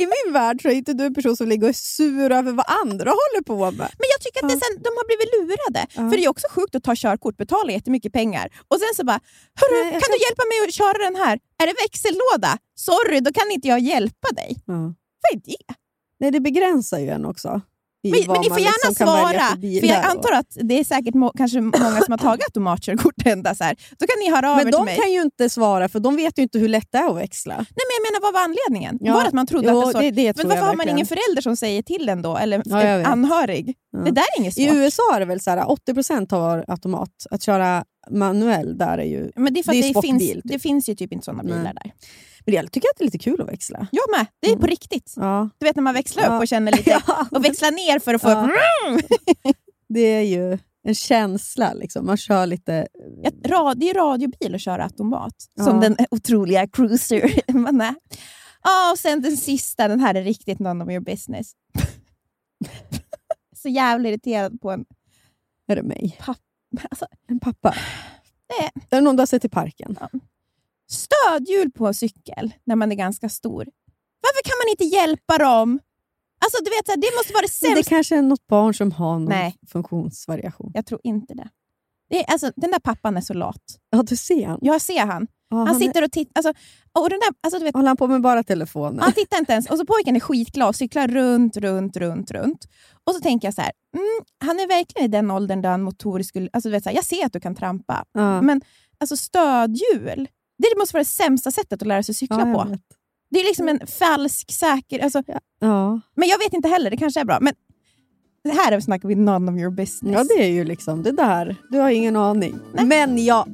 [0.04, 2.52] i min värld så är inte du en person som ligger och är sur över
[2.52, 3.90] vad andra håller på med.
[4.02, 5.82] Men jag tycker att det sen, de har blivit lurade.
[5.96, 6.10] Ja.
[6.10, 9.20] För det är också sjukt att ta körkort, betala jättemycket pengar och sen så bara
[9.62, 11.40] Hörru, Nej, jag kan du hjälpa mig att köra den här?
[11.62, 12.58] Är det växellåda?
[12.76, 14.58] Sorry, då kan inte jag hjälpa dig.
[15.24, 15.74] Vad är det?
[16.20, 17.62] Nej, det begränsar ju en också.
[18.04, 19.48] I Men, men ni får gärna liksom svara,
[19.80, 23.56] för jag antar att det är säkert må, kanske många som har tagit automatkörkort ända
[23.56, 23.76] så här.
[24.00, 24.98] Då kan ni höra av er Men till de mig.
[24.98, 27.56] kan ju inte svara för de vet ju inte hur lätt det är att växla.
[27.56, 28.98] Nej, men jag menar, vad var anledningen?
[29.02, 29.14] Ja.
[29.14, 30.00] Var det att man trodde Jo, att det så?
[30.00, 32.38] det- det men varför har man ingen förälder som säger till en då?
[32.38, 33.76] Eller Ja, en anhörig?
[33.92, 34.00] Ja.
[34.00, 34.76] Det där är inget I svårt.
[34.76, 37.10] USA är det väl så här, 80% har automat.
[37.32, 39.32] Att köra manuell, där är ju...
[39.36, 40.52] Men det är för det att det, finns, sportbil, typ.
[40.52, 41.54] det finns ju typ inte sådana Nej.
[41.58, 41.92] bilar där.
[42.46, 43.88] Men jag tycker att det är lite kul att växla.
[43.92, 44.26] Jag med.
[44.40, 45.14] Det är på riktigt.
[45.16, 45.50] Ja.
[45.58, 46.36] Du vet när man växlar Ja.
[46.36, 46.90] upp och känner lite...
[47.08, 47.28] Ja.
[47.32, 48.30] Och växlar ner för att få...
[48.30, 48.50] Ja.
[49.90, 51.74] Det är ju en känsla.
[51.74, 52.06] Liksom.
[52.06, 52.88] Man kör lite...
[53.24, 55.34] Ja, ra- det är radiobil att köra automat.
[55.56, 55.64] Ja.
[55.64, 57.96] Som den otroliga cruiser man är.
[58.64, 61.52] Ja, och sen den sista, den här är riktigt none of your business.
[63.56, 64.86] Så jävla irriterad på en
[65.68, 66.18] Är det mig?
[66.20, 66.40] pappa.
[66.90, 67.76] Alltså, En pappa?
[68.48, 69.98] Det- Är det någon du har sett i parken?
[70.92, 73.68] Stödhjul på cykel när man är ganska stor.
[74.22, 75.80] Varför kan man inte hjälpa dem?
[76.46, 77.90] Alltså, du vet, så här, det måste vara det Men det sämsta.
[77.96, 79.56] kanske är något barn som har någon Nej.
[79.68, 80.72] funktionsvariation.
[80.74, 81.50] Jag tror inte det.
[82.10, 83.64] det är, alltså, den där pappan är så lat.
[83.90, 84.60] Ja, du ser han.
[84.62, 85.28] Jag ser han.
[85.50, 86.32] Ja, Han, han är- sitter och tittar.
[86.36, 86.54] Alltså,
[87.00, 89.00] och den där, alltså, du vet, Håller han på med bara telefonen?
[89.00, 89.70] han tittar inte ens.
[89.70, 92.66] Och så pojken är skitglad och cyklar runt, runt, runt, runt.
[93.04, 95.82] Och så tänker jag så här, mm, han är verkligen i den åldern där han
[95.82, 96.50] motoriskt skulle...
[96.54, 98.42] Alltså, du vet, så här, jag ser att du kan trampa, Ja.
[98.42, 98.62] men
[99.00, 100.28] alltså, stödhjul,
[100.70, 102.70] det måste vara det sämsta sättet att lära sig cykla Ja, på.
[102.70, 102.82] vet.
[103.30, 105.00] Det är liksom en falsk, säker...
[105.00, 105.24] Alltså,
[105.60, 106.00] Ja.
[106.16, 107.38] Men jag vet inte heller, det kanske är bra.
[107.42, 107.54] Men
[108.44, 110.14] det här snackar vi none of your business.
[110.14, 111.56] ja, det är ju liksom det där.
[111.70, 112.60] Du har ingen aning.
[112.74, 113.46] Men jag,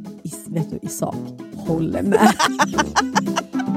[0.48, 1.16] vet du, i sak,
[1.56, 2.34] håller med.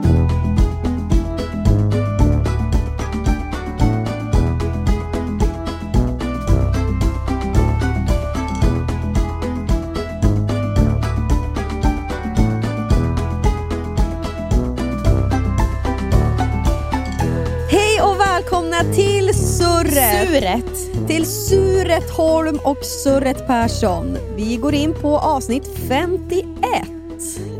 [18.80, 20.28] välkomna till Surret!
[20.28, 21.08] Suret.
[21.08, 24.16] till Suret Holm och Surret Persson.
[24.36, 26.54] Vi går in på avsnitt 51.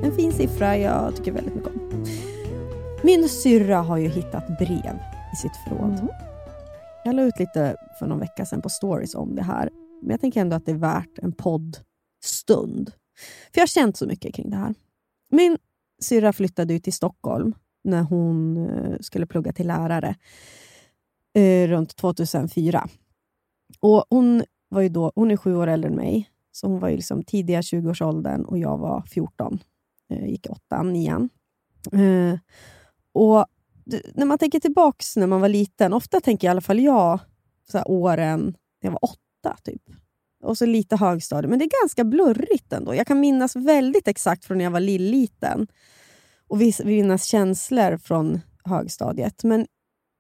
[0.03, 2.05] En fin siffra jag tycker väldigt mycket om.
[3.03, 4.99] Min syrra har ju hittat brev
[5.33, 6.09] i sitt förråd.
[7.05, 9.71] Jag la ut lite för någon vecka sedan på stories om det här.
[10.03, 12.93] Men jag tänker ändå att det är värt en poddstund.
[13.53, 14.75] För jag har känt så mycket kring det här.
[15.31, 15.59] Min
[16.03, 17.55] syrra flyttade ut till Stockholm
[17.85, 20.15] när hon eh, skulle plugga till lärare
[21.35, 22.89] eh, runt 2004.
[23.81, 26.89] Och hon, var ju då, hon är sju år äldre än mig, så hon var
[26.89, 29.59] ju liksom tidiga 20-årsåldern och jag var 14.
[30.11, 31.29] Eh, gick åttan, nian.
[31.93, 32.39] Eh,
[33.13, 33.47] och
[34.15, 37.21] när man tänker tillbaks när man var liten, ofta tänker i alla fall jag
[37.71, 39.57] så här åren när jag var åtta.
[39.65, 39.83] Typ.
[40.43, 41.51] Och så lite högstadiet.
[41.51, 42.95] men det är ganska blurrigt ändå.
[42.95, 45.67] Jag kan minnas väldigt exakt från när jag var lilliten
[46.49, 49.45] och minnas känslor från högstadiet.
[49.45, 49.67] Men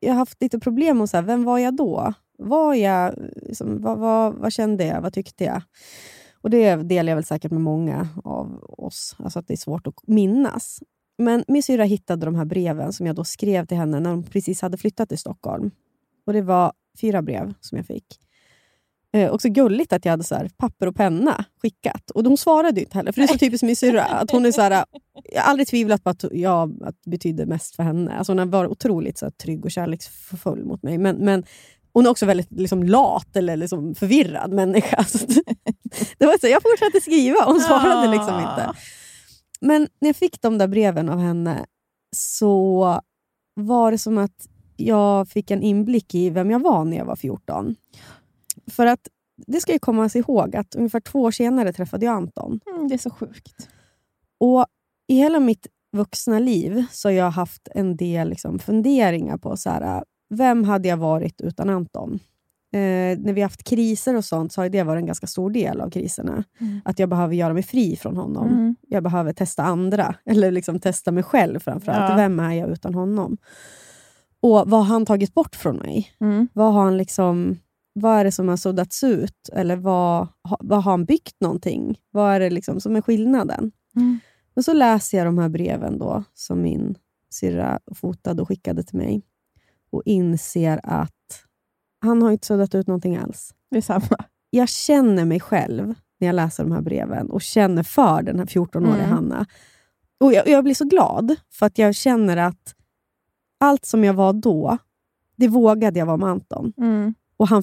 [0.01, 2.13] jag har haft lite problem med så här, vem var jag då?
[2.39, 5.01] Var jag, liksom, vad, vad, vad kände jag?
[5.01, 5.63] Vad tyckte jag?
[6.43, 9.87] Och Det delar jag väl säkert med många av oss, alltså att det är svårt
[9.87, 10.83] att minnas.
[11.19, 14.23] Men min syrra hittade de här breven som jag då skrev till henne när hon
[14.23, 15.71] precis hade flyttat till Stockholm.
[16.27, 18.21] Och Det var fyra brev som jag fick.
[19.13, 22.11] Eh, också gulligt att jag hade så här, papper och penna skickat.
[22.11, 24.05] Och hon svarade inte heller, för det är så typiskt min syrra.
[24.05, 24.71] Att hon är så här,
[25.33, 28.19] jag har aldrig tvivlat på att jag att betydde mest för henne.
[28.19, 30.99] Alltså hon har varit otroligt så här, trygg och kärleksfull mot mig.
[30.99, 31.45] Men, men
[31.93, 34.97] hon är också väldigt liksom, lat eller liksom, förvirrad människa.
[36.19, 38.73] Det, var så, jag fortsatte skriva och hon svarade liksom inte.
[39.61, 41.67] Men när jag fick de där breven av henne
[42.17, 43.01] så
[43.55, 47.17] var det som att jag fick en inblick i vem jag var när jag var
[47.17, 47.77] 14.
[48.71, 49.09] För att
[49.47, 52.61] det ska ju komma ihåg att ungefär två år senare träffade jag Anton.
[52.75, 53.69] Mm, det är så sjukt.
[54.39, 54.67] Och
[55.07, 59.71] I hela mitt vuxna liv så har jag haft en del liksom, funderingar på så
[59.71, 62.19] här, vem hade jag varit utan Anton.
[62.73, 65.51] Eh, när vi har haft kriser och sånt så har det varit en ganska stor
[65.51, 66.45] del av kriserna.
[66.61, 66.81] Mm.
[66.85, 68.49] Att jag behöver göra mig fri från honom.
[68.49, 68.77] Mm.
[68.89, 72.11] Jag behöver testa andra, eller liksom testa mig själv framförallt.
[72.11, 72.17] Ja.
[72.17, 73.37] Vem är jag utan honom?
[74.41, 76.13] Och vad har han tagit bort från mig?
[76.21, 76.49] Mm.
[76.53, 77.59] Vad har han liksom...
[77.93, 79.49] Vad är det som har suddats ut?
[79.53, 80.29] Eller vad,
[80.61, 81.99] vad har han byggt någonting?
[82.11, 83.73] Vad är det liksom som är skillnaden?
[83.97, 84.19] Mm.
[84.55, 86.95] Men så läser jag de här breven då, som min
[87.31, 89.23] syrra fotade och skickade till mig
[89.91, 91.45] och inser att
[92.01, 93.55] han har inte suddat ut någonting alls.
[93.71, 94.25] Det är samma.
[94.51, 98.47] Jag känner mig själv när jag läser de här breven och känner för den här
[98.47, 99.11] 14-åriga Mm.
[99.11, 99.47] Hanna.
[100.21, 102.75] Och jag, jag blir så glad för att jag känner att
[103.61, 104.79] allt som jag var då,
[105.37, 106.73] det vågade jag vara med Anton.
[106.77, 107.15] Mm.
[107.41, 107.63] Och han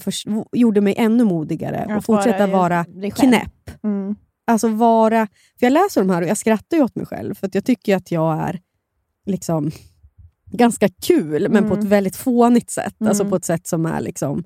[0.52, 2.86] gjorde mig ännu modigare Att och fortsätta vara
[3.16, 3.84] knäpp.
[3.84, 4.16] Mm.
[4.48, 5.28] Alltså vara...
[5.60, 7.96] För jag läser de här och jag skrattar ju åt mig själv, för jag tycker
[7.96, 8.60] att jag är
[9.26, 9.72] liksom
[10.52, 11.80] ganska kul, men på Mm.
[11.80, 12.96] ett väldigt fånigt sätt.
[13.00, 13.30] Alltså Mm.
[13.30, 14.44] på ett sätt som är liksom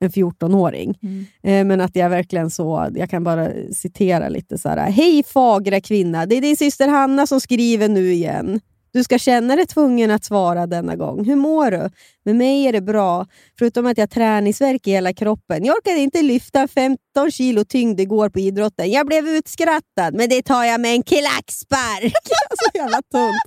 [0.00, 0.98] en 14-åring.
[1.02, 1.24] Mm.
[1.42, 4.90] Eh, men att jag verkligen så, jag kan bara citera lite så här.
[4.90, 8.60] Hej fagra kvinna, det är din syster Hanna som skriver nu igen.
[8.98, 11.24] Du ska känna dig tvungen att svara denna gång.
[11.24, 11.90] Hur mår du?
[12.24, 13.26] Med mig är det bra,
[13.58, 15.64] förutom att jag har träningsvärk i hela kroppen.
[15.64, 18.90] Jag orkade inte lyfta 15 kilo tyngd igår på idrotten.
[18.90, 22.12] Jag blev utskrattad, men det tar jag med en klackspark.
[22.58, 23.42] så jävla tunt.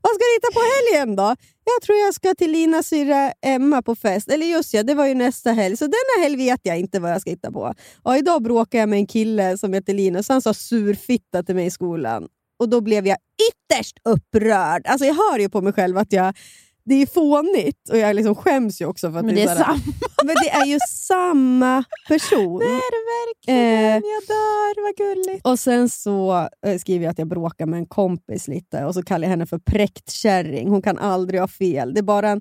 [0.00, 1.36] Vad ska du hitta på helgen då?
[1.64, 4.28] Jag tror jag ska till Linas syrra Emma på fest.
[4.28, 5.76] Eller just ja, det var ju nästa helg.
[5.76, 7.74] Så denna helg vet jag inte vad jag ska hitta på.
[8.04, 10.28] Ja, idag bråkade jag med en kille som heter Linus.
[10.28, 12.28] Han sa surfitta till mig i skolan.
[12.62, 13.16] Och då blev jag
[13.50, 14.86] ytterst upprörd.
[14.86, 16.34] Alltså jag hör ju på mig själv att jag
[16.84, 19.12] det är fånigt och jag liksom skäms ju också.
[19.12, 19.82] För att Men det är så här- samma.
[20.24, 22.58] Men det är ju samma person.
[22.58, 23.04] Det är det
[23.54, 23.84] verkligen.
[23.84, 25.46] Eh, jag dör, vad gulligt.
[25.46, 29.02] och sen så eh, skriver jag att jag bråkar med en kompis lite och så
[29.02, 30.68] kallar jag henne för präktkärring.
[30.68, 31.94] Hon kan aldrig ha fel.
[31.94, 32.40] Det är bara en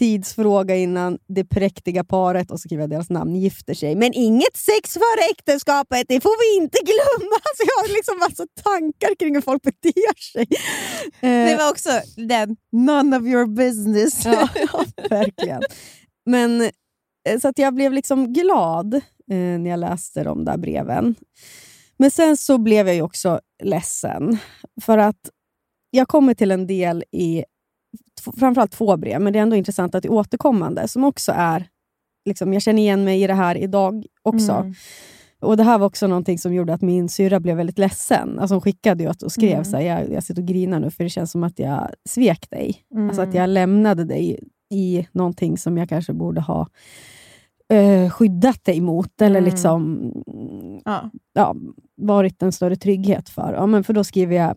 [0.00, 3.94] tidsfråga innan det präktiga paret, och så skriver jag deras namn, gifter sig.
[3.94, 7.36] Men inget sex före äktenskapet, det får vi inte glömma!
[7.56, 10.46] Så jag har liksom massa tankar kring hur folk beter sig.
[11.20, 14.24] Det Eh, var också den none of your business.
[14.24, 15.62] Ja, ja, verkligen.
[16.26, 16.60] Men,
[17.28, 19.00] eh, så att jag blev liksom glad eh,
[19.58, 21.14] när jag läste de där breven.
[21.96, 24.38] Men sen så blev jag ju också ledsen.
[24.82, 25.20] För att
[25.90, 27.44] jag kommer till en del i
[28.38, 31.66] framförallt två brev, men det är ändå intressant att det är återkommande, som också är...
[32.24, 34.52] Liksom, jag känner igen mig i det här idag också.
[34.52, 34.74] Mm.
[35.42, 38.38] Och Det här var också någonting som gjorde att min syrra blev väldigt ledsen.
[38.38, 39.64] Alltså hon skickade ju och skrev Mm.
[39.64, 42.50] så här, jag, jag sitter och grinar nu för det känns som att jag svek
[42.50, 42.76] dig.
[42.94, 43.06] Mm.
[43.08, 44.38] Alltså att jag lämnade dig
[44.74, 46.68] i någonting som jag kanske borde ha
[47.72, 49.20] eh, skyddat dig mot.
[49.22, 49.50] Eller Mm.
[49.50, 50.12] liksom
[50.84, 51.10] Ja.
[51.32, 51.54] ja,
[51.96, 53.52] varit en större trygghet för.
[53.52, 54.56] Ja, men för då skriver jag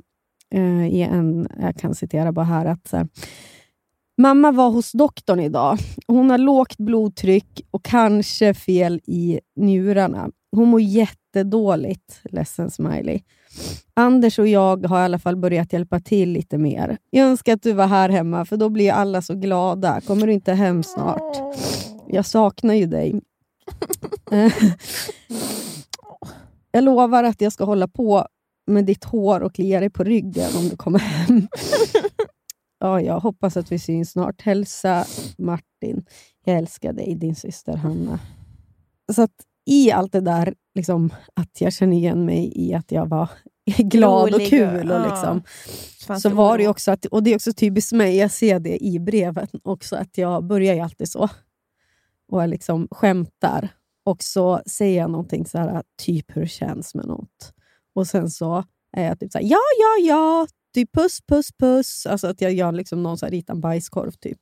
[0.54, 3.08] eh, i en, jag kan citera bara här, att så här,
[4.18, 5.78] Mamma var hos doktorn idag.
[6.08, 10.30] Hon har lågt blodtryck och kanske fel i njurarna.
[10.52, 12.20] Hon mår jättedåligt.
[12.24, 13.22] Ledsen smiley.
[13.94, 16.98] Anders och jag har i alla fall börjat hjälpa till lite mer.
[17.10, 20.02] Jag önskar att du var här hemma, för då blir alla så glada.
[20.02, 21.38] Kommer du inte hem snart?
[22.08, 23.22] Jag saknar ju dig.
[24.32, 24.54] Eh,
[26.72, 28.28] jag lovar att jag ska hålla på
[28.68, 31.48] med ditt hår och klia dig på ryggen om du kommer hem.
[32.80, 34.42] ja, jag hoppas att vi syns snart.
[34.42, 35.06] Hälsa
[35.38, 36.06] Martin.
[36.46, 38.20] Jag älskar dig, din syster Hanna.
[39.12, 43.06] Så att i allt det där, liksom, att jag känner igen mig i att jag
[43.06, 43.30] var
[43.78, 44.92] glad och Rolig och- kul.
[44.92, 45.06] Och ja.
[45.10, 45.44] liksom,
[46.20, 49.00] så var det också, att, och det är också typiskt mig, jag ser det i
[49.00, 51.30] breven också, att jag börjar ju alltid så.
[52.28, 53.70] Och jag liksom skämtar.
[54.06, 57.54] Och så säger jag någonting så här, typ hur det känns med något.
[57.96, 62.06] Och sen så är jag typ så här, ja, ja, ja, typ puss, puss, puss.
[62.06, 64.40] Alltså att jag gör liksom någon så här ritar en bajskorv typ.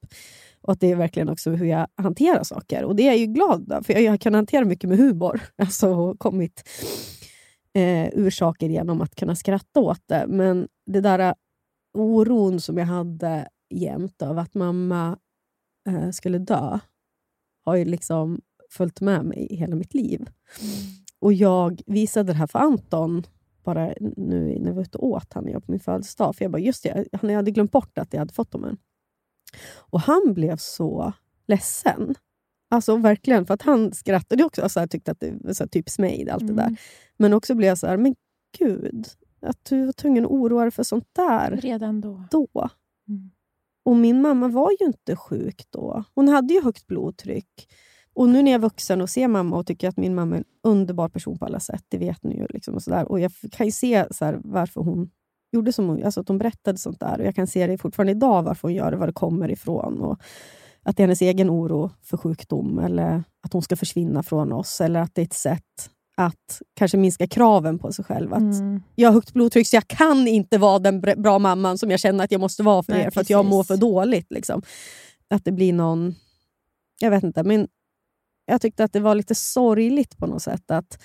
[0.61, 2.83] Och att det är verkligen också hur jag hanterar saker.
[2.83, 5.41] Och det är jag ju glad för, jag kan hantera mycket med humor.
[5.55, 6.69] Alltså kommit
[7.73, 10.25] eh, ur saker genom att kunna skratta åt det.
[10.27, 11.33] Men det där
[11.93, 15.17] oron som jag hade jämt av att mamma
[15.89, 16.79] eh, skulle dö
[17.65, 20.29] har ju liksom följt med mig i hela mitt liv.
[21.19, 23.23] Och jag visade det här för Anton
[23.63, 26.36] bara nu när vi var ute och åt han och jag på min födelsedag.
[26.36, 28.63] För jag bara, just det, han jag hade glömt bort att jag hade fått dem
[28.63, 28.78] än.
[29.78, 31.13] Och han blev så
[31.47, 32.15] ledsen.
[32.69, 34.62] Alltså verkligen, för att han skrattade också.
[34.62, 36.63] Alltså, jag tyckte att det var så här, typiskt mig, allt det där.
[36.63, 36.76] Mm.
[37.17, 38.15] Men också blev jag så här, men
[38.58, 39.08] gud,
[39.41, 42.24] att du var tvungen att oroa dig för sånt där Redan då.
[42.32, 42.69] då.
[43.08, 43.32] Mm.
[43.86, 46.04] Och min mamma var ju inte sjuk då.
[46.15, 47.67] Hon hade ju högt blodtryck.
[48.13, 50.39] Och nu när jag är vuxen och ser mamma och tycker att min mamma är
[50.39, 52.47] en underbar person på alla sätt, det vet ni ju.
[52.50, 53.12] Liksom och så där.
[53.12, 55.10] Och jag kan ju se så varför hon
[55.52, 57.19] gjorde som hon, alltså att hon berättade sånt där.
[57.19, 60.02] Och jag kan se det fortfarande idag, varför hon gör det, var det kommer ifrån.
[60.02, 60.19] Och
[60.84, 64.81] att det är hennes egen oro för sjukdom, eller att hon ska försvinna från oss.
[64.81, 68.33] Eller att det är ett sätt att kanske minska kraven på sig själv.
[68.33, 68.81] Att Mm.
[68.96, 72.00] jag har högt blodtryck så jag kan inte vara den br- bra mamman som jag
[72.00, 73.52] känner att jag måste vara för Nej, er, för att jag precis.
[73.52, 74.31] mår för dåligt.
[74.31, 74.62] Liksom.
[75.29, 76.15] Att det blir någon...
[77.00, 77.67] Jag vet inte, men
[78.52, 80.71] jag tyckte att det var lite sorgligt på något sätt.
[80.71, 81.02] att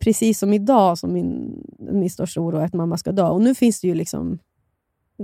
[0.00, 3.28] Precis som idag, som min, min största oro är att mamma ska dö.
[3.28, 4.38] Och nu finns det ju liksom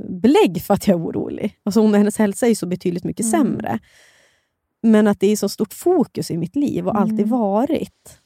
[0.08, 1.58] belägg för att jag är orolig.
[1.62, 3.46] Alltså hon, hennes hälsa är ju så betydligt mycket Mm.
[3.46, 3.78] sämre.
[4.82, 7.30] Men att det är så stort fokus i mitt liv och alltid Mm.
[7.30, 8.20] varit.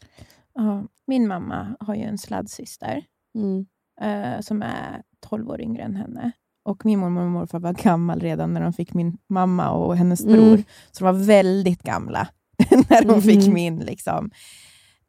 [0.55, 3.67] Ja, min mamma har ju en sladdsyster Mm.
[4.01, 6.33] eh, som är 12 år yngre än henne.
[6.63, 10.21] Och Min mormor och morfar var gammal redan när de fick min mamma och hennes
[10.25, 10.33] Mm.
[10.37, 10.57] bror.
[10.93, 12.29] Så de var väldigt gamla
[12.89, 13.55] när de fick Mhm.
[13.55, 13.79] min.
[13.79, 14.31] Liksom.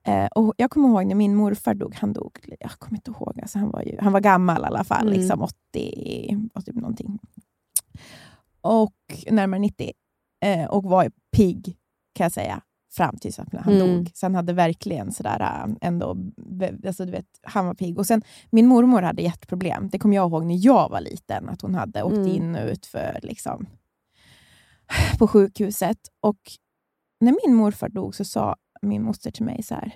[0.07, 1.95] Eh, och Jag kommer ihåg när min morfar dog.
[1.95, 4.83] Han dog, jag kommer inte ihåg, alltså han, var ju, han var gammal i alla
[4.83, 5.07] fall.
[5.07, 5.19] Mm.
[5.19, 7.19] Liksom 80, 80 någonting.
[8.61, 8.93] Och
[9.31, 9.91] närmare 90.
[10.45, 11.77] Eh, och var pigg,
[12.15, 12.61] kan jag säga,
[12.93, 13.87] fram tills att han Mm.
[13.97, 14.11] dog.
[14.21, 16.17] Han hade verkligen sådär, äh, ändå,
[16.87, 17.97] alltså, du vet, han var pigg.
[17.99, 19.89] Och sen, min mormor hade hjärtproblem.
[19.91, 22.27] Det kommer jag ihåg när jag var liten, att hon hade åkt Mm.
[22.27, 23.65] in och ut för, liksom,
[25.19, 25.97] på sjukhuset.
[26.19, 26.37] Och
[27.21, 29.93] när min morfar dog så sa min moster till mig så här,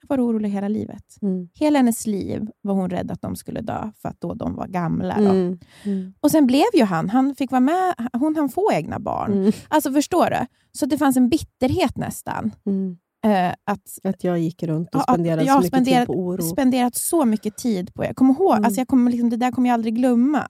[0.00, 1.16] jag var orolig hela livet.
[1.22, 1.48] Mm.
[1.54, 4.66] Hela hennes liv var hon rädd att de skulle dö, för att då de var
[4.66, 5.16] gamla.
[5.18, 5.24] Då.
[5.30, 5.58] Mm.
[5.84, 6.14] Mm.
[6.20, 9.32] Och sen blev ju han, han fick vara med, hon hann få egna barn.
[9.32, 9.52] Mm.
[9.68, 10.46] Alltså förstår du?
[10.72, 12.50] Så det fanns en bitterhet nästan.
[12.66, 12.96] Mm.
[13.24, 16.12] Eh, att Att jag gick runt och spenderade jag så har mycket spenderat- tid på
[16.26, 16.42] oro.
[16.42, 18.04] spenderat så mycket tid på.
[18.04, 18.64] Jag kommer ihåg, Mm.
[18.64, 20.46] alltså jag kommer liksom, det där kommer jag aldrig glömma.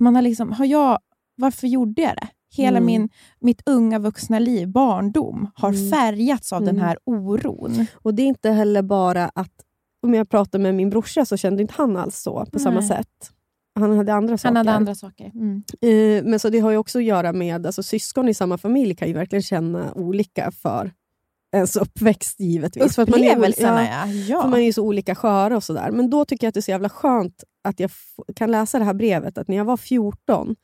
[0.00, 0.98] Man har liksom, har jag,
[1.36, 2.28] varför gjorde jag det?
[2.56, 2.86] Hela Mm.
[2.86, 3.08] min,
[3.40, 5.90] mitt unga vuxna liv, barndom, har Mm.
[5.90, 6.82] färgats av den Mm.
[6.86, 7.86] här oron.
[7.94, 9.52] Och det är inte heller bara att...
[10.02, 12.88] Om jag pratar med min brorsa så kände inte han alls så på samma Nej.
[12.88, 13.30] sätt.
[13.74, 14.48] Han hade andra saker.
[14.48, 15.24] Han hade andra saker.
[15.80, 17.66] Eh, Men så det har ju också att göra med...
[17.66, 20.92] Alltså, syskon i samma familj kan ju verkligen känna olika för
[21.56, 22.94] ens uppväxt givetvis.
[22.94, 24.06] För man är, ja, ja.
[24.28, 24.42] ja.
[24.42, 25.90] för man är ju så olika sköra och sådär.
[25.90, 27.90] Men då tycker jag att det är så jävla skönt att jag
[28.36, 29.38] kan läsa det här brevet.
[29.38, 30.54] Att när jag var 14, då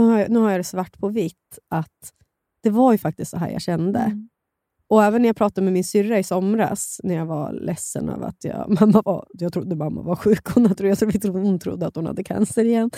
[0.00, 2.12] har jag, nu har jag det svart på vitt, att
[2.62, 3.98] det var ju faktiskt så här jag kände.
[3.98, 4.28] Mm.
[4.88, 8.26] Och även när jag pratade med min syrra i somras, när jag var ledsen över
[8.26, 10.48] att jag, mamma var, jag trodde mamma var sjuk.
[10.48, 12.90] Hon, jag trodde, hon trodde att hon hade cancer igen.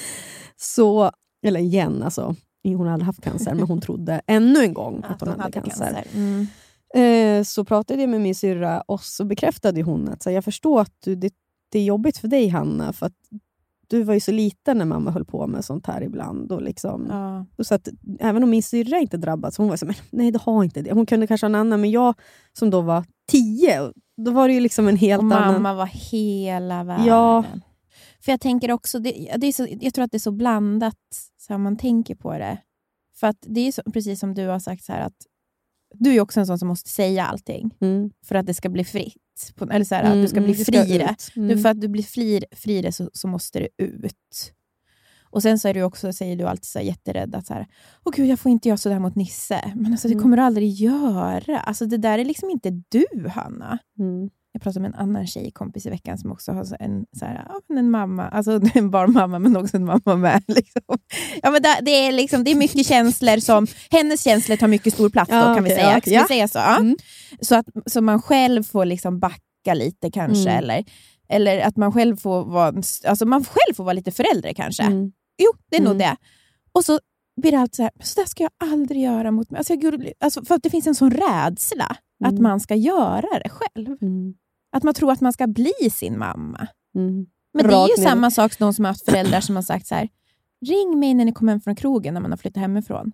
[0.56, 1.10] Så,
[1.42, 2.34] eller igen, alltså.
[2.64, 6.04] Hon aldrig haft cancer, men hon trodde ännu en gång att, hon, hade, cancer.
[6.14, 6.46] Mm.
[6.94, 10.44] Eh, så pratade jag med min syrra och så bekräftade hon att så här, jag
[10.44, 11.32] förstår att du, det,
[11.68, 13.16] det är jobbigt för dig, Hanna, för att
[13.90, 16.52] du var ju så liten när mamma höll på med sånt här ibland.
[16.52, 17.46] Och liksom, Ja.
[17.56, 17.88] och så att,
[18.20, 20.92] även om min syrra inte drabbats, hon var så men nej det har inte det.
[20.92, 22.14] Hon kunde kanske ha en annan, men jag
[22.52, 25.76] som då var tio, då var det ju liksom en helt Och mamma annan...
[25.76, 27.06] var hela världen.
[27.06, 27.44] Ja.
[28.20, 30.94] För jag tänker också, det, det är så, jag tror att det är så blandat
[31.38, 32.58] så här man tänker på det.
[33.20, 35.16] För att det är så, precis som du har sagt, så här, att
[35.94, 38.10] du är också en sån som måste säga allting Mm.
[38.26, 39.14] för att det ska bli fritt.
[39.56, 41.16] På, eller så här, Mm, att du ska mm, bli fri i det.
[41.36, 41.58] Mm.
[41.58, 44.52] För att du blir fri, fri i det så, så måste det ut.
[45.30, 47.66] Och Sen så är du också, säger du alltid så här, jätterädd att så här,
[48.04, 49.72] Åh gud, jag får inte göra sådär mot Nisse.
[49.76, 50.22] Men alltså, det Mm.
[50.22, 51.60] kommer du aldrig göra.
[51.60, 53.78] Alltså, det där är liksom inte du, Hanna.
[53.98, 54.30] Mm.
[54.58, 57.76] Jag pratade med en annan tjejkompis i veckan som också har en, så här, ja,
[57.78, 60.42] en mamma, alltså en barnmamma men också en mamma med.
[60.48, 60.82] Liksom.
[61.42, 65.08] Ja, men det, är liksom, det är mycket känslor som, hennes känslor tar mycket stor
[65.10, 65.92] plats Ja, då, kan vi okej, säga.
[65.94, 66.26] ja, Ska vi ja.
[66.28, 66.58] säga så?
[66.58, 66.76] Ja.
[66.78, 66.96] Mm.
[67.40, 70.64] Så att så man själv får liksom backa lite kanske, Mm.
[70.64, 70.84] eller,
[71.28, 74.82] eller att man själv får vara, alltså man själv får vara lite förälder kanske.
[74.82, 75.12] Mm.
[75.42, 75.98] Jo, det är nog Mm.
[75.98, 76.16] det.
[76.72, 77.00] Och så
[77.40, 79.58] blir det alltid så här, så där ska jag aldrig göra mot mig.
[79.58, 82.42] Alltså, jag, alltså, för att det finns en sån rädsla att Mm.
[82.42, 83.96] man ska göra det själv.
[84.72, 86.66] Att man tror att man ska bli sin mamma.
[86.94, 87.26] Mm.
[87.54, 88.08] Men det är Rakt ju ner.
[88.10, 90.08] samma sak som de som har haft föräldrar som har sagt så här,
[90.66, 93.12] ring mig när ni kommer hem från krogen när man har flyttat hemifrån.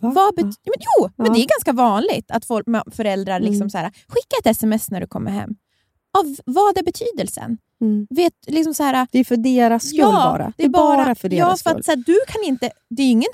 [0.00, 0.10] Va?
[0.14, 1.32] Vad bet- men, jo, men Ja.
[1.32, 3.70] det är ganska vanligt att folk, föräldrar liksom Mm.
[3.70, 5.50] så här, skicka ett sms när du kommer hem.
[6.18, 7.58] Av vad är betydelsen?
[7.82, 8.06] Mm.
[8.10, 10.52] Vet, liksom så här, Det är för deras skull bara.
[10.56, 11.78] Det är bara, för deras ja, för skull.
[11.78, 13.28] att, så här, du kan inte, Det är ingen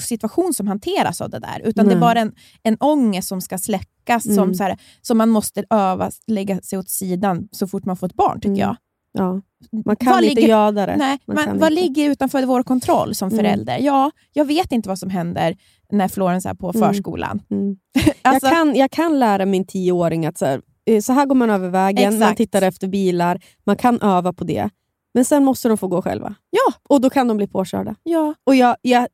[0.00, 2.00] situation som hanteras av det där, utan det är Nej.
[2.00, 2.32] bara en,
[2.62, 4.36] en ångest som ska släckas, Mm.
[4.36, 8.06] som, så här, som man måste öva, lägga sig åt sidan så fort man får
[8.06, 8.58] ett barn, tycker Mm.
[8.60, 8.76] jag.
[9.18, 9.40] Ja.
[9.84, 10.96] Man kan Vad inte ligger- göra det.
[10.96, 11.82] Nej, Man men kan vad inte.
[11.82, 13.38] ligger utanför vår kontroll som Mm.
[13.38, 13.78] förälder?
[13.78, 15.56] Ja, jag vet inte vad som händer
[15.92, 16.82] när Florence är på Mm.
[16.88, 17.42] förskolan.
[17.50, 17.76] Mm.
[18.22, 20.60] Alltså, jag, kan, jag kan lära min tioåring att så här,
[21.02, 22.36] så här går man över vägen, man Exakt.
[22.36, 24.70] tittar efter bilar, man kan öva på det.
[25.14, 26.34] Men sen måste de få gå själva.
[26.50, 26.72] Ja.
[26.88, 27.94] Och då kan de bli påkörda.
[28.02, 28.34] ja.
[28.44, 29.06] Och jag, jag,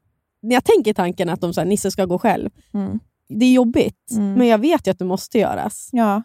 [0.43, 2.99] när jag tänker tanken att de så här, Nisse ska gå själv, Mm.
[3.29, 4.33] det är jobbigt, Mm.
[4.35, 5.89] men jag vet ju att det måste göras.
[5.93, 6.23] ja.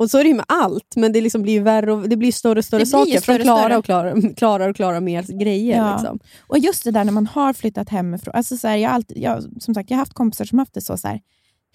[0.00, 2.32] Och så är det ju med allt, men det liksom blir värre och det blir
[2.32, 3.20] större och större saker.
[3.20, 3.76] större klara större.
[3.76, 5.76] och klara, klara och klara mer grejer.
[5.76, 5.92] Ja.
[5.96, 6.18] Liksom.
[6.46, 8.34] Och just det där när man har flyttat hemifrån.
[8.34, 10.80] Alltså så här, jag, alltid, jag, som sagt, jag har haft kompisar som haft det
[10.80, 10.96] så.
[10.96, 11.20] så här,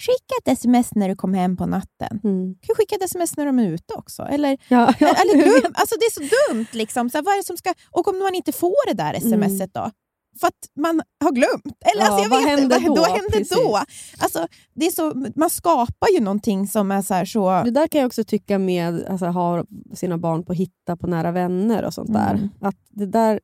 [0.02, 2.20] Skicka ett sms när du kommer hem på natten.
[2.24, 2.54] Mm.
[2.54, 4.24] Du kan skicka ett sms när de är ute också.
[4.24, 5.66] Eller, Ja, ja, eller vet.
[5.66, 6.66] alltså det är så dumt.
[6.72, 7.10] Liksom.
[7.10, 9.92] Så vad som ska, och om man inte får det där smset då?
[10.40, 11.78] För att man har glömt.
[11.94, 12.96] Eller, Ja, alltså, jag vad vet, händer då?
[12.96, 13.80] Vad händer då?
[14.20, 17.14] Alltså, det är så, man skapar ju någonting som är så...
[17.14, 20.98] Här, så Det där kan jag också tycka med alltså, ha sina barn på hitta
[20.98, 22.22] på nära vänner och sånt Mm.
[22.22, 22.68] där.
[22.68, 23.40] Att det där.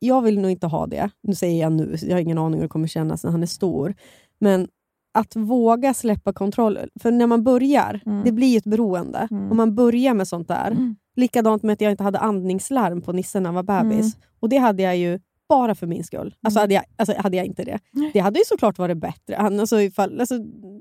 [0.00, 1.10] Jag vill nog inte ha det.
[1.22, 3.46] Nu säger jag nu, jag har ingen aning hur det kommer kännas när han är
[3.46, 3.94] stor.
[4.40, 4.68] Men
[5.14, 6.78] att våga släppa kontroll.
[7.02, 8.24] För när man börjar, Mm.
[8.24, 9.28] det blir ju ett beroende.
[9.30, 9.50] Mm.
[9.50, 10.70] Om man börjar med sånt där.
[10.70, 10.96] Mm.
[11.16, 14.16] Likadant med att jag inte hade andningslarm på Nisse när han var bebis.
[14.40, 16.34] Och det hade jag ju bara för min skull.
[16.42, 16.62] Alltså Mm.
[16.62, 17.78] hade, jag, alltså hade jag inte det.
[18.12, 19.36] Det hade ju såklart varit bättre.
[19.38, 20.38] Han, alltså, ifall, alltså,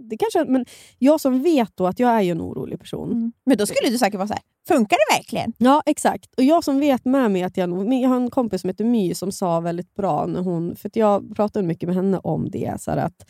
[0.09, 0.65] det kanske, men
[0.99, 3.11] jag som vet då att jag är ju en orolig person.
[3.11, 3.31] Mm.
[3.45, 5.53] Men då skulle du säkert vara så här, funkar det verkligen?
[5.57, 6.33] Ja, exakt.
[6.37, 9.13] Och jag som vet med mig att jag Jag har en kompis som heter My
[9.13, 12.73] som sa väldigt bra, när hon, för att jag pratade mycket med henne om det,
[12.79, 13.25] så att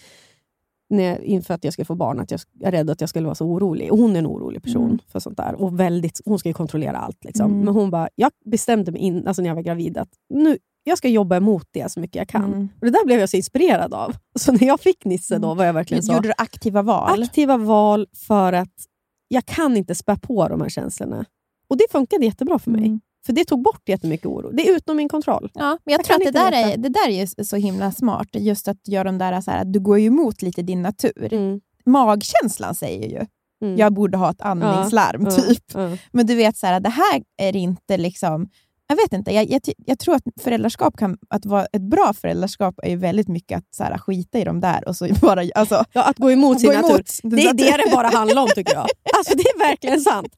[0.90, 3.36] när inför att jag skulle få barn, att jag är rädd att jag skulle vara
[3.36, 3.92] så orolig.
[3.92, 5.00] Och hon är en orolig person Mm.
[5.08, 5.56] för sånt där.
[5.62, 7.24] Och väldigt, hon ska ju kontrollera allt.
[7.24, 7.52] Liksom.
[7.52, 7.66] Mm.
[7.66, 10.98] Men hon bara, jag bestämde mig in, alltså när jag var gravid att nu, jag
[10.98, 12.44] ska jobba emot det så mycket jag kan.
[12.46, 12.70] Mm.
[12.80, 14.16] Och Det där blev jag så inspirerad av.
[14.40, 16.14] Så när jag fick Nisse då var jag verkligen så...
[16.14, 17.24] Gjorde du aktiva val?
[17.24, 18.74] Aktiva val för att
[19.28, 21.26] jag kan inte spä på de här känslorna.
[21.70, 23.00] Och det funkade jättebra för mig.
[23.28, 24.50] För det tog bort jättemycket oro.
[24.54, 25.50] Det är utom min kontroll.
[25.54, 28.28] Ja, men jag, Jag tror att det där, är, det där är så himla smart.
[28.34, 31.34] Just att göra de där, så här, att du går emot lite din natur.
[31.34, 31.60] Mm.
[31.86, 33.26] Magkänslan säger ju,
[33.62, 33.78] Mm.
[33.78, 35.64] jag borde ha ett andningslarm, Ja, typ.
[35.74, 35.98] ja.
[36.12, 38.50] Men du vet, så här, det här är inte liksom...
[38.88, 42.76] Jag vet inte, jag, jag, jag tror att föräldraskap kan, att vara ett bra föräldraskap
[42.84, 45.42] är ju väldigt mycket att så här, skita i de där och så bara...
[45.56, 46.90] Alltså, Ja, att gå emot sin gå natur.
[46.90, 48.88] emot Det är det det bara handlar om tycker jag.
[49.18, 50.34] Alltså Det är verkligen sant.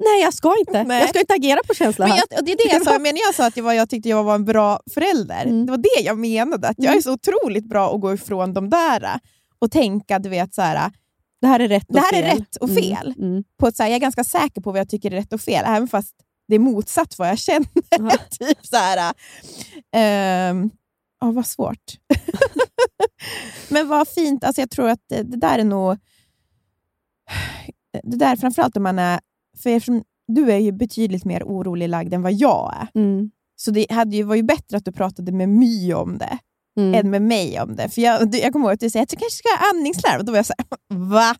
[0.00, 0.84] Nej, jag ska inte.
[0.84, 1.00] Nej.
[1.00, 3.16] Jag ska inte agera på känsla Men jag, och det är det jag sa, men
[3.26, 5.42] jag sa att jag, var, jag tyckte jag var en bra förälder.
[5.42, 5.66] Mm.
[5.66, 6.68] Det var det jag menade.
[6.68, 9.20] Att jag är så otroligt bra att gå ifrån de där
[9.58, 10.90] och tänka, du vet, så här,
[11.40, 12.24] Det här är rätt och det här fel.
[12.24, 13.14] är rätt och Mm, fel.
[13.18, 13.44] Mm.
[13.58, 15.40] På ett, så här, jag är ganska säker på vad jag tycker är rätt och
[15.40, 16.14] fel, även fast
[16.48, 18.28] det är motsatt vad jag känner.
[18.38, 19.14] Typ så här.
[19.96, 20.70] ehm,
[21.20, 21.92] ja, vad svårt.
[23.68, 24.44] men vad fint.
[24.44, 25.96] Alltså, jag tror att det, det där är nog...
[28.02, 29.20] Det där, framförallt om man är...
[29.62, 33.00] För eftersom du är ju betydligt mer orolig lagd än vad jag är.
[33.00, 33.30] Mm.
[33.56, 36.38] Så det hade ju, var ju bättre att du pratade med My om det,
[36.80, 36.94] Mm.
[36.94, 37.88] än med mig om det.
[37.88, 40.18] För jag, jag kommer ihåg att du sa att du kanske ska ha andningslarm.
[40.18, 41.34] Och då var jag så här, va?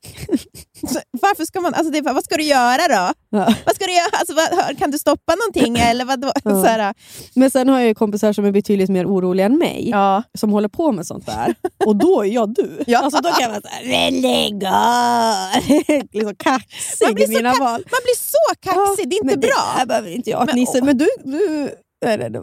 [0.93, 3.13] Så, Varför ska man, alltså det, vad ska du göra då?
[3.39, 3.55] Ja.
[3.67, 4.11] Vad ska du göra?
[4.13, 5.77] Alltså, vad, kan du stoppa någonting?
[5.91, 6.51] Eller vad, Ja.
[6.51, 6.95] så här,
[7.35, 9.89] Men sen har jag ju kompisar som är betydligt mer oroliga än mig.
[9.91, 10.23] ja.
[10.39, 11.55] som håller på med sånt där.
[11.87, 12.83] Och då är jag du.
[12.87, 12.99] Ja.
[12.99, 15.63] Alltså, då kan jag vara såhär, lägg av!
[16.13, 17.81] liksom kaxig Man blir i så mina val.
[17.91, 19.65] Man blir så kaxig, det är inte men Det bra.
[19.77, 20.47] här behöver inte jag.
[20.55, 21.71] Men, men du, du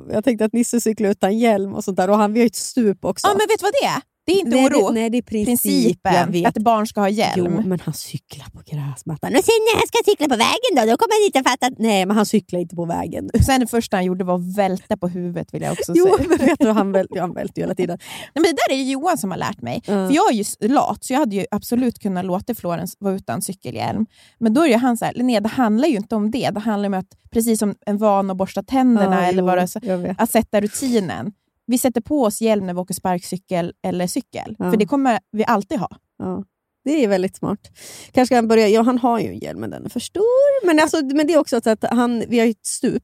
[0.09, 2.09] jag tänkte att Nisse cyklar utan hjälm och sånt där.
[2.09, 3.27] Och han, vi har ju ett stup också.
[3.27, 4.01] Ja, men vet du vad det är?
[4.27, 4.87] Det är inte nej, oro.
[4.87, 7.53] Det, nej, det är Principen att barn ska ha hjälm.
[7.55, 9.35] Jo, men han cyklar på gräsmattan.
[9.35, 11.79] Och sen när han ska cykla på vägen då, då kommer han inte fatta att...
[11.79, 13.29] Nej, men han cyklar inte på vägen.
[13.45, 16.27] Sen det första han gjorde var att välta på huvudet, vill jag också Jo, säga.
[16.29, 17.97] men vet du, han, väl, han välter ju hela tiden.
[18.01, 19.81] Nej, men det där är Johan som har lärt mig.
[19.85, 20.07] Ja.
[20.07, 23.41] För Jag är ju lat, så jag hade ju absolut kunnat låta Florens vara utan
[23.41, 24.05] cykelhjälm.
[24.39, 26.49] Men då är ju han så här, Linnea, det handlar ju inte om det.
[26.49, 30.21] Det handlar om att, precis som en van att borsta tänderna, Ja, eller vet.
[30.21, 31.31] att sätta rutinen.
[31.67, 34.55] Vi sätter på oss hjälm när vi åker sparkcykel eller cykel.
[34.59, 34.71] Ja.
[34.71, 35.89] För det kommer vi alltid ha.
[36.19, 36.43] Ja,
[36.85, 37.59] det är väldigt smart.
[38.11, 38.67] Kanske han börja...
[38.67, 40.65] Ja, han har ju en hjälm, men den är för stor.
[40.65, 43.03] Men, alltså, men det är också så att han, vi har ju ett stup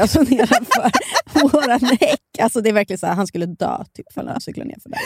[0.00, 0.90] alltså, nedanför
[1.34, 2.20] vår häck.
[2.38, 4.90] Alltså, det är verkligen så här, han skulle dö typ, ifall han cyklade ner för
[4.90, 4.98] det.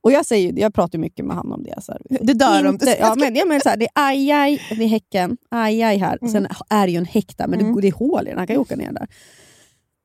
[0.00, 1.82] Och jag, säger, jag pratar mycket med honom om det.
[1.82, 4.62] Så här, Du dör om du ja, men, ja, men, så här, Det är ajaj
[4.70, 6.18] vid häcken, ajaj här.
[6.20, 6.32] Mm.
[6.32, 7.74] Sen är det ju en häck där, men Mm.
[7.74, 8.38] det, det är hål i den.
[8.38, 9.06] Han kan ju åka ner där.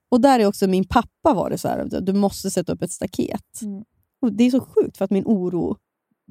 [0.09, 2.91] Och där är också min pappa var det så här, du måste sätta upp ett
[2.91, 3.61] staket.
[3.61, 3.83] Mm.
[4.37, 5.77] Det är så sjukt för att min oro,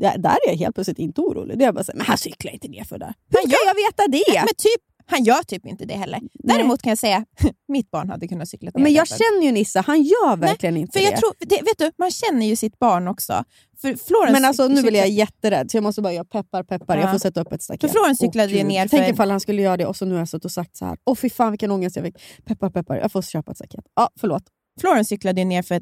[0.01, 1.59] där, är jag helt plötsligt inte orolig.
[1.59, 3.15] Det är bara så här, men han cyklar inte ner för där.
[3.29, 4.41] Hur ska jag veta det?
[4.41, 6.21] Men typ, han gör typ inte det heller.
[6.33, 7.25] Däremot kan jag säga
[7.69, 9.25] mitt barn hade kunnat cykla ner Men jag därför.
[9.25, 11.17] känner ju Nisse, han gör verkligen inte För jag det.
[11.19, 13.45] tror, det, vet du, man känner ju sitt barn också.
[13.81, 16.97] För Florens men alltså, nu blir jag jätterädd, så jag måste bara göra peppar peppar.
[16.97, 17.03] Ja.
[17.03, 17.81] Jag får sätta upp ett staket.
[17.81, 20.05] För Florens cyklade Åh, ju ner Tänk för- ifall han skulle göra det och så
[20.05, 20.97] nu har jag suttit och sagt så här.
[21.05, 22.17] Åh fy fan vilken ångest jag fick.
[22.45, 23.85] Peppar peppar, jag får köpa ett staket.
[23.97, 24.43] Ja, förlåt.
[24.81, 25.81] Florens cyklade ju ner för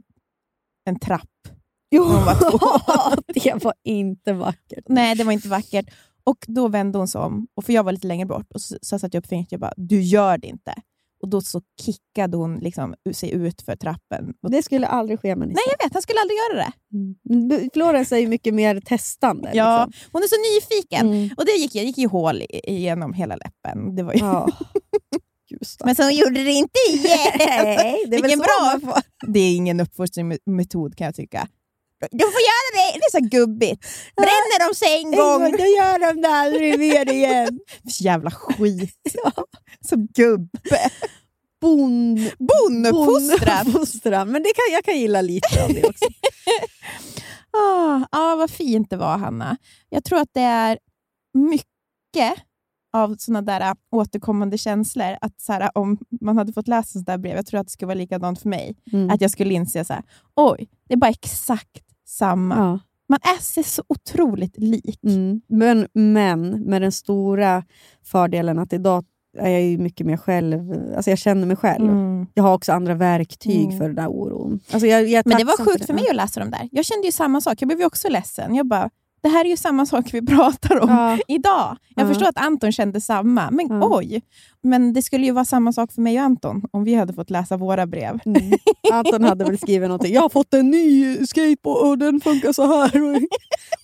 [0.91, 1.29] en trapp.
[1.91, 4.85] Jo, var det var inte vackert.
[4.89, 5.87] Nej, det var inte vackert.
[6.27, 8.77] Och Då vände hon sig om, och för jag var lite längre bort, och så,
[8.83, 10.75] så satte jag upp fingret och jag bara “du gör det inte”.
[11.23, 14.35] Och Då så kickade hon liksom sig ut för trappen.
[14.49, 15.61] Det skulle aldrig ske med Nisse.
[15.67, 16.73] nej, jag vet, han skulle aldrig göra det.
[17.35, 17.71] Mm.
[17.73, 19.51] Florens är ju mycket mer testande.
[19.55, 20.09] Ja, liksom.
[20.13, 21.07] hon är så nyfiken.
[21.07, 21.31] Mm.
[21.37, 23.97] Och det gick, jag gick ju hål igenom hela läppen.
[23.97, 24.19] Det var ju...
[24.19, 24.49] Ja.
[25.85, 27.19] Men så hon gjorde det inte igen.
[27.39, 28.81] Nej, det är Vilken bra...
[28.83, 31.49] man Det är ingen uppfostringsmetod kan jag tycka.
[32.11, 32.99] Du får göra det!
[32.99, 33.87] Det är så gubbigt.
[34.17, 37.61] Bränner de sig en En gång, då gör de det aldrig mer igen.
[38.01, 38.97] Jävla skit.
[39.89, 40.91] Som gubbe.
[41.61, 42.15] Bon...
[44.33, 46.05] Men det kan, jag kan gilla lite av det också.
[47.57, 49.57] Ah, ah, vad fint det var, Hanna.
[49.89, 50.79] Jag tror att det är
[51.35, 52.45] mycket
[52.95, 55.17] av såna där äh, återkommande känslor.
[55.21, 57.73] Att så här, Om man hade fått läsa sånt där brev, jag tror att det
[57.73, 58.77] skulle vara likadant för mig.
[58.93, 59.11] Mm.
[59.11, 60.03] Att jag skulle inse så här,
[60.37, 62.79] oj, det är bara exakt samma ja.
[63.09, 65.01] Man är sig så otroligt lik.
[65.05, 65.41] Mm.
[65.49, 67.65] Men, men med den stora
[68.05, 69.05] fördelen att idag
[69.39, 70.73] är jag ju mycket mer själv.
[70.97, 71.89] Alltså jag känner mig själv.
[71.91, 72.27] Mm.
[72.35, 73.79] Jag har också andra verktyg Mm.
[73.79, 74.61] för den där oron.
[74.73, 75.87] Alltså jag, jag Men det var sjukt det.
[75.87, 76.69] för mig att läsa de där.
[76.73, 77.63] Jag kände ju samma sak.
[77.63, 78.55] Jag blev ju också ledsen.
[78.55, 78.91] Jag bara,
[79.25, 81.19] det här är ju samma sak vi pratar om Ja.
[81.29, 81.77] idag.
[81.97, 82.09] Jag Ja.
[82.09, 83.89] förstår att Anton kände samma, men Ja.
[83.99, 84.23] oj.
[84.63, 87.31] Men det skulle ju vara samma sak för mig och Anton om vi hade fått
[87.31, 88.19] läsa våra brev.
[88.25, 88.53] Mm.
[88.93, 90.15] Anton hade väl skrivit någonting.
[90.15, 93.03] Jag har fått en ny skateboard och den funkar så här.
[93.03, 93.17] Och,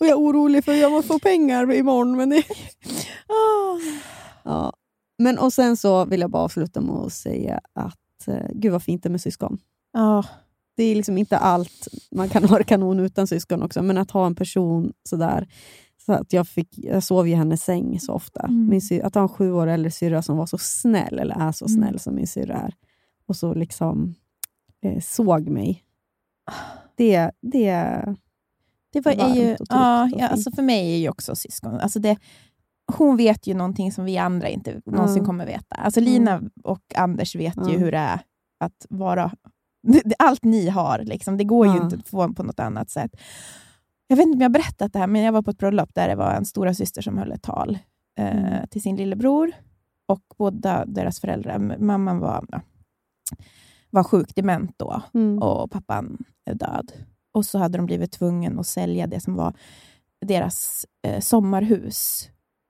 [0.01, 2.16] och jag är orolig för att jag måste få pengar imorgon.
[2.16, 2.43] Men, det...
[4.45, 4.72] ja.
[5.18, 8.82] men och Sen så vill jag bara avsluta med att säga att eh, gud vad
[8.82, 9.59] fint det är med syskon.
[9.93, 10.24] Ja.
[10.81, 11.89] Det är liksom inte allt.
[12.11, 15.49] Man kan ha det kanon utan syskon också, men att ha en person sådär.
[16.07, 18.41] Så att jag, fick, jag sov i hennes säng så ofta.
[18.41, 18.68] Mm.
[18.68, 21.53] Min sy, att ha en sju år äldre syrra som var så snäll, eller är
[21.53, 21.76] så Mm.
[21.83, 22.74] snäll som min syrra är,
[23.26, 24.14] och så liksom
[24.85, 25.83] eh, såg mig.
[26.97, 27.74] Det, det,
[28.93, 31.74] Det var, är ju, ja, ja, alltså för mig är ju också syskon.
[31.74, 32.16] Alltså det,
[32.99, 35.26] hon vet ju någonting som vi andra inte någonsin Mm.
[35.26, 35.74] kommer veta.
[35.76, 37.81] Alltså Lina och Anders vet ju Mm.
[37.81, 38.20] hur det är
[38.61, 39.33] att vara...
[40.18, 41.83] Allt ni har, liksom, det går ju Ja.
[41.85, 43.11] inte att få på något annat sätt.
[44.07, 45.95] Jag vet inte om jag har berättat det här, men jag var på ett bröllop
[45.95, 47.78] där det var en stora syster som höll ett tal
[48.18, 48.66] eh, Mm.
[48.68, 49.53] till sin lillebror.
[50.07, 52.62] Och båda deras föräldrar, mamman var,
[53.91, 55.39] var sjuk, dement då mm.
[55.39, 56.93] och pappan är död.
[57.33, 59.55] Och så hade de blivit tvungen att sälja det som var
[60.26, 62.28] deras eh, sommarhus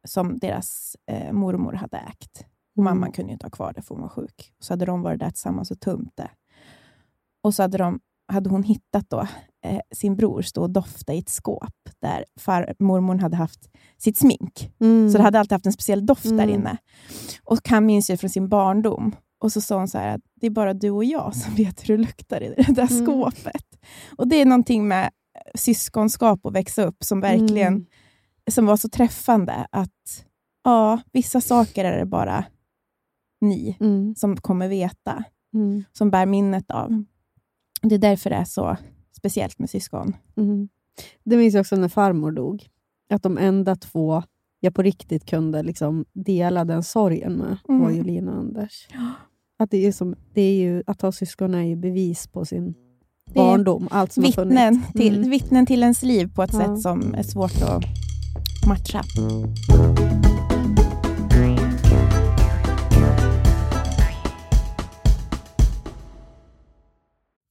[0.09, 2.45] som deras eh, mormor hade ägt.
[2.77, 2.85] Och Mm.
[2.95, 4.53] Mamman kunde ju inte ha kvar det för hon var sjuk.
[4.61, 6.31] Så hade de varit där tillsammans och tömt det.
[7.43, 8.01] Och så hade, de,
[8.32, 9.20] hade hon hittat då,
[9.64, 14.72] eh, sin bror stå och dofta i ett skåp där farmormor hade haft sitt smink.
[14.80, 15.11] Mm.
[15.11, 16.51] Så det hade alltid haft en speciell doft där Mm.
[16.51, 16.76] inne.
[17.45, 19.12] Och han minns ju från sin barndom.
[19.43, 21.82] Och så sa hon så här att det är bara du och jag som vet
[21.88, 23.07] hur det luktar i det där Mm.
[23.07, 23.80] skåpet.
[24.16, 25.11] Och det är någonting med
[25.55, 27.86] syskonskap och växa upp som verkligen Mm.
[28.51, 29.66] som var så träffande.
[29.70, 30.24] Att
[30.64, 32.45] ja, vissa saker är det bara
[33.41, 34.14] ni Mm.
[34.14, 35.24] som kommer veta,
[35.55, 35.84] Mm.
[35.93, 37.05] som bär minnet av.
[37.83, 38.76] Det är därför det är så
[39.16, 40.16] speciellt med syskon.
[40.37, 40.68] Mm.
[41.24, 42.66] Det minns jag också när farmor dog.
[43.12, 44.22] Att de enda två
[44.61, 47.81] jag på riktigt kunde liksom dela den sorgen med Mm.
[47.83, 48.89] var ju Lina och Anders.
[49.59, 52.74] Att, det är som, det är ju, att ha syskon är ju bevis på sin
[53.35, 53.89] barndom.
[53.91, 54.93] Allt som har Vittnen funnits.
[54.93, 55.31] till, Mm.
[55.31, 56.59] vittnen till ens liv på ett Ja.
[56.61, 57.83] sätt som är svårt att
[58.68, 59.03] matcha.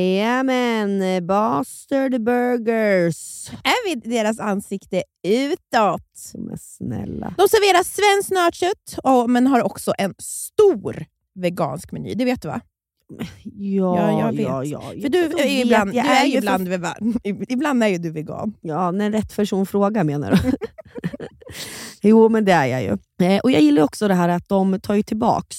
[0.00, 3.50] Jajamän, Bastard Burgers.
[3.50, 6.32] Är vi deras ansikte utåt?
[6.34, 7.34] Är snälla.
[7.38, 11.04] De serverar svenskt nötkött, och- men har också en stor
[11.34, 12.14] vegansk meny.
[12.14, 12.60] Det vet du va?
[13.44, 14.40] Ja, Ja, jag vet.
[14.46, 14.80] ja, ja.
[15.02, 17.20] För du är vet, ibland, jag du är ju för- ibland, vegan.
[17.48, 18.54] ibland är ju du vegan.
[18.60, 20.52] Ja, när rätt person frågar menar du?
[22.08, 22.98] jo, men det är jag ju.
[23.26, 25.56] Eh, och Jag gillar också det här att de tar ju tillbaks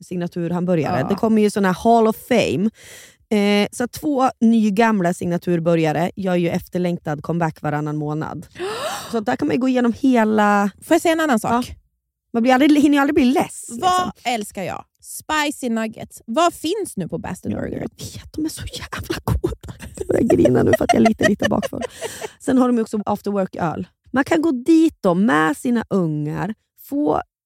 [0.00, 1.00] signaturhamburgare.
[1.00, 1.08] Ja.
[1.08, 2.70] Det kommer ju såna här Hall of Fame.
[3.30, 8.46] Eh, så två nygamla signaturburgare gör ju efterlängtad comeback varannan månad.
[9.10, 10.70] Så där kan man gå igenom hela...
[10.82, 11.76] Får jag säga en annan sak?
[12.32, 13.66] Man blir aldrig, hinner ju aldrig bli less.
[13.68, 14.32] Vad liksom.
[14.32, 14.84] älskar jag?
[15.00, 16.22] Spicy nuggets.
[16.26, 17.72] Vad finns nu på Bastard Burger?
[17.72, 19.74] Jag vet, de är så jävla goda.
[19.96, 21.82] Jag börjar grina nu för att jag är lite, lite bakfull.
[22.40, 23.86] Sen har de också after work-öl.
[24.10, 26.54] Man kan gå dit då med sina ungar,
[26.88, 27.20] få,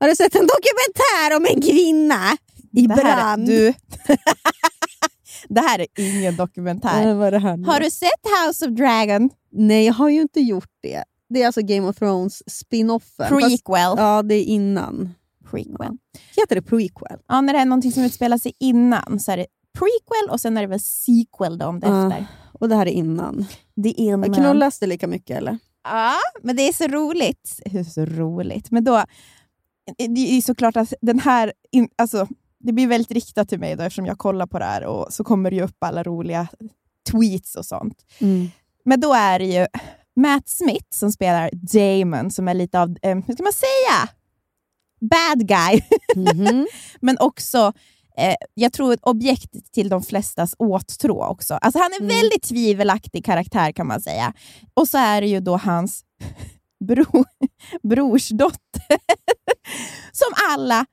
[0.00, 2.36] Har du sett en dokumentär om en kvinna
[2.72, 3.46] i det här, brand?
[3.46, 3.74] du,
[5.48, 6.88] det här är ingen dokumentär.
[6.88, 7.64] Här?
[7.66, 8.10] Har du sett
[8.46, 9.30] House of Dragon?
[9.52, 11.04] Nej, jag har ju inte gjort det.
[11.28, 13.28] Det är alltså Game of Thrones spin-offen.
[13.28, 13.94] Fast, Prequel.
[13.96, 15.14] ja, det är innan.
[15.50, 15.96] Prequel.
[16.36, 17.18] Heter det prequel?
[17.28, 19.46] Ja, när det är någonting som utspelar sig innan så är det
[19.78, 22.06] prequel och sen är det väl sequel då om det Ja.
[22.06, 22.26] efter.
[22.52, 23.46] Och det här är innan.
[23.76, 24.34] Det är innan.
[24.34, 25.58] Knullas det lika mycket eller?
[25.84, 27.60] Ja, men det är så roligt.
[27.64, 28.70] Det är så roligt.
[28.70, 29.04] Men då,
[29.98, 32.26] det är såklart att den här, in, alltså,
[32.58, 35.24] det blir väldigt riktat till mig då, eftersom jag kollar på det här och så
[35.24, 36.48] kommer det ju upp alla roliga
[37.10, 38.04] tweets och sånt.
[38.84, 39.66] Men då är det ju
[40.16, 44.08] Matt Smith som spelar Damon, som är lite av, eh, hur ska man säga?
[45.00, 45.80] Bad guy.
[46.16, 46.66] Mhm.
[47.00, 47.72] Men också,
[48.16, 51.54] eh, jag tror ett objekt till de flestas åtrå också.
[51.54, 52.16] Alltså han är en Mm.
[52.16, 54.32] väldigt tvivelaktig karaktär kan man säga.
[54.74, 56.04] Och så är det ju då hans
[56.80, 57.24] bro,
[57.82, 58.98] brorsdotter.
[60.12, 60.86] som alla,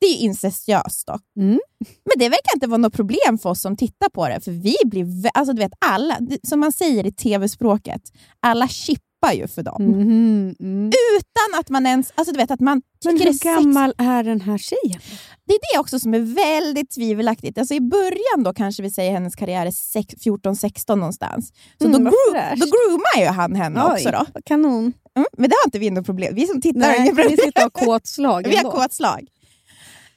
[0.00, 1.18] det är ju incestuöst då.
[1.42, 1.60] Mm.
[1.80, 4.76] Men det verkar inte vara något problem för oss som tittar på det, för vi
[4.84, 8.02] blir, alltså du vet alla, som man säger i tv-språket,
[8.40, 9.82] alla chippar ju för dem.
[9.84, 10.86] Mhm, mm.
[10.88, 14.24] Utan att man ens, alltså du vet att man Men är hur sex gammal är
[14.24, 15.00] den här tjejen?
[15.46, 17.58] det är det också som är väldigt tvivelaktigt.
[17.58, 21.52] Alltså I början då kanske vi säger hennes karriär är sex- 14-16 någonstans.
[21.78, 24.10] Så Mm, då, gro- då groomar ju han henne Oj, också.
[24.10, 24.40] Då.
[24.44, 24.92] Kanon.
[25.16, 27.28] Mm, men det har inte vi något problem Vi som tittar har Nej, inget problem.
[27.30, 29.26] vi sitter och har kåtslag Vi har kåtslag.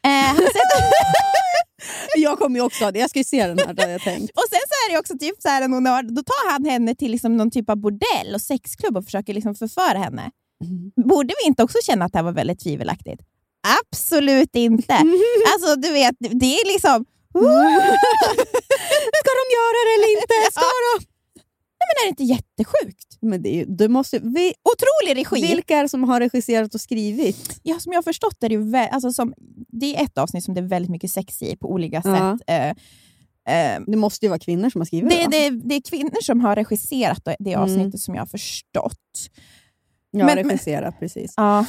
[0.08, 0.40] Eh,
[2.16, 3.00] Jag kommer ju också ha det.
[3.00, 4.32] Jag ska ju se den här, där jag tänkt.
[4.38, 6.96] och sen så är det också typ så här, hon har, då tar han henne
[6.96, 10.32] till liksom någon typ av bordell och sexklubb och försöker liksom förföra henne.
[11.06, 13.22] Borde vi inte också känna att det här var väldigt tvivelaktigt?
[13.82, 14.94] Absolut inte.
[15.54, 17.06] Alltså du vet, det är liksom...
[19.22, 20.34] Ska de göra det eller inte?
[20.52, 21.06] Ska de?
[21.88, 23.18] Men är det inte jättesjukt?
[23.22, 25.48] Men det du måste, vi, Otrolig regi!
[25.56, 27.60] vilka är det som har regisserat och skrivit?
[27.64, 29.34] Ja, som jag har förstått är det ju vä- alltså som,
[29.68, 32.42] det är ett avsnitt som det är väldigt mycket sex i på olika sätt.
[32.48, 32.76] Eh,
[33.88, 35.28] Det måste ju vara kvinnor som har skrivit det, va?
[35.32, 37.64] det, det är kvinnor som har regisserat det- det Mm.
[37.64, 39.30] avsnittet som jag har förstått.
[40.12, 41.34] Ja, men- regisserat precis.
[41.38, 41.66] Ja.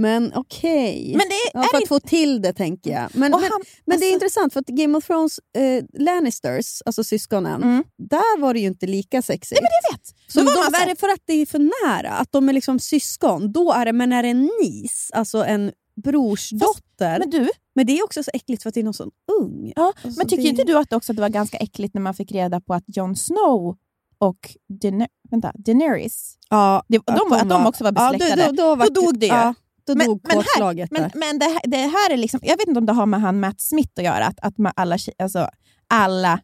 [0.00, 1.10] Men okej.
[1.16, 1.88] Men det Ja, för att inte...
[1.88, 3.08] få till det tänker jag.
[3.12, 6.82] Men, men, han, men det är alltså- intressant för att Game of Thrones, eh, Lannisters,
[6.86, 7.84] alltså syskonen, Mm.
[7.96, 9.60] där var det ju inte lika sexigt.
[9.60, 10.14] Jag vet.
[10.28, 12.10] Så Då var de, är det för att det är för nära?
[12.10, 13.52] Att de är liksom syskon?
[13.52, 15.72] Då är det, men är det en nis, alltså en
[16.04, 17.18] brorsdotter?
[17.18, 19.72] Men du, Men det är också så äckligt för att det är någon sån ung.
[19.76, 22.00] ja, Alltså, men tycker det- inte du att, också att det var ganska äckligt när
[22.02, 23.76] man fick reda på att Jon Snow
[24.18, 28.42] och Daener- vänta, Daenerys, Ja, det, de, att de också var besläktade?
[28.42, 29.32] Ja, då, då, var- Då dog det ju.
[29.32, 29.54] Ja,
[29.92, 32.56] då Men- dog men här- kåtslaget Men, men det, här- det här är liksom, jag
[32.56, 34.98] vet inte om det har med han Matt Smith att göra, att, att man alla,
[35.18, 35.48] alltså,
[35.88, 36.40] alla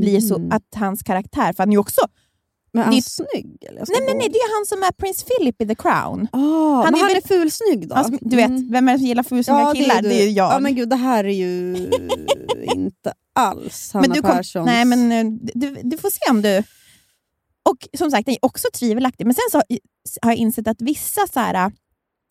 [0.00, 0.52] blir så, Mm.
[0.52, 2.00] att hans karaktär, för han är ju också,
[2.72, 3.56] Men är han det- snygg?
[3.68, 3.84] Eller?
[3.88, 6.28] Nej men nej, det är han som är prins Philip i The Crown.
[6.32, 7.94] Ah, Han han, är men han väl- är fulsnygg då?
[7.94, 8.70] Alltså, du vet, Mm.
[8.72, 10.02] vem är det som gillar fulsnygga Ja, killar?
[10.02, 10.08] du.
[10.08, 10.52] Det är ju jag.
[10.52, 11.76] Ja, men gud, det här är ju
[12.74, 14.66] inte alls Hanna Men du kom- Perssons...
[14.66, 16.62] Nej, men eh, du, du får se om du...
[17.68, 19.26] Och som sagt, den är också tvivelaktig.
[19.26, 19.58] Men sen så
[20.22, 21.72] har jag insett att vissa så här,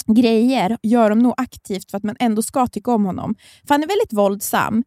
[0.08, 3.36] grejer gör de nog aktivt för att man ändå ska tycka om honom.
[3.68, 4.84] För han är väldigt våldsam,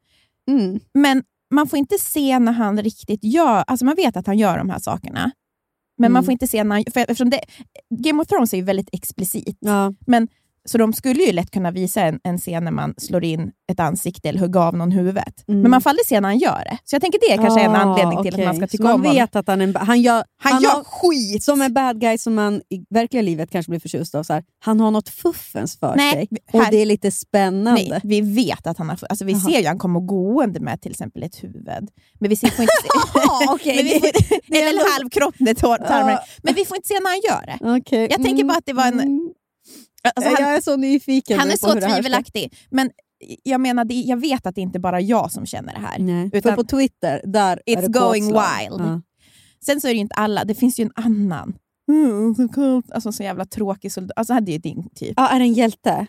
[0.51, 0.81] Mm.
[0.95, 1.23] men
[1.55, 3.65] man får inte se när han riktigt gör...
[3.67, 5.31] Alltså man vet att han gör de här sakerna.
[5.99, 6.25] Men man Mm.
[6.25, 6.85] får inte se när han...
[6.93, 7.41] För eftersom det,
[7.91, 9.57] Game of Thrones är ju väldigt explicit.
[9.61, 9.95] Ja.
[10.67, 13.81] Så de skulle ju lätt kunna visa en, en scen när man slår in ett
[13.81, 15.45] ansikte eller hugger av någon huvudet.
[15.49, 15.61] Mm.
[15.61, 16.79] Men man får aldrig se när han gör det.
[16.85, 18.47] Så jag tänker det är kanske en Ah, anledning till att okej.
[18.47, 19.15] man ska tycka man om honom.
[19.17, 21.43] vet att han är en, han gör, Han, han gör har- skit!
[21.45, 24.23] Som en bad guy som man i verkliga livet kanske blir förtjust av.
[24.23, 27.11] Så här, han har något fuffens för Nej, sig vi- och här- det är lite
[27.11, 27.83] spännande.
[27.91, 28.99] Nej, vi vet att han har...
[29.09, 29.41] Alltså vi Jaha.
[29.41, 31.89] ser ju han kommer gående med till exempel ett huvud.
[32.19, 32.89] Men vi ser, får inte se,
[33.77, 35.57] men vi får, det är eller en halv kropp med.
[35.63, 36.21] Ja.
[36.43, 37.77] Men vi får inte se när han gör det.
[37.81, 38.09] Okej.
[38.11, 39.31] Jag tänker bara att det var en- Mm.
[40.15, 42.55] Alltså han, jag är så nyfiken han är så tvivelaktig.
[42.71, 42.91] Men
[43.43, 45.99] jag menar, det, jag vet att det inte bara är jag som känner det här.
[45.99, 46.31] Nej.
[46.33, 48.45] Utan- För på Twitter, där är It's det going påslag.
[48.61, 48.81] wild.
[48.81, 49.01] Ja.
[49.67, 51.55] Sen så är det ju inte alla, det finns ju en annan
[51.89, 52.91] Mm, så coolt.
[52.93, 54.13] Alltså så jävla tråkig soldat.
[54.19, 55.13] Alltså han är ju din typ.
[55.17, 56.07] Ja, är det en hjälte?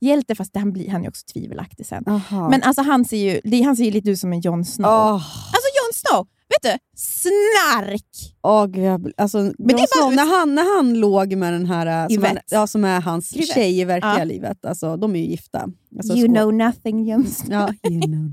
[0.00, 2.04] Hjälte fast han blir han är också tvivelaktig sen.
[2.08, 2.50] Aha.
[2.50, 3.16] Men alltså han ser
[3.50, 4.86] ju, han ser ju lite ut som en Jon Snow.
[4.90, 6.26] Åh, Alltså Jon Snow,
[6.62, 6.78] vet du?
[6.96, 8.06] Snark!
[8.42, 9.86] åh, gud, jag alltså, det är Jon
[10.16, 13.00] bara- när, han, när han låg med den här äh, som, han, ja, som är
[13.00, 13.52] hans Yvette.
[13.52, 14.24] tjej i verkliga Ja.
[14.24, 15.68] livet, alltså, de är ju gifta.
[15.96, 16.34] Alltså, you skål.
[16.36, 17.52] know nothing Snow.
[17.52, 18.32] Ja, you know.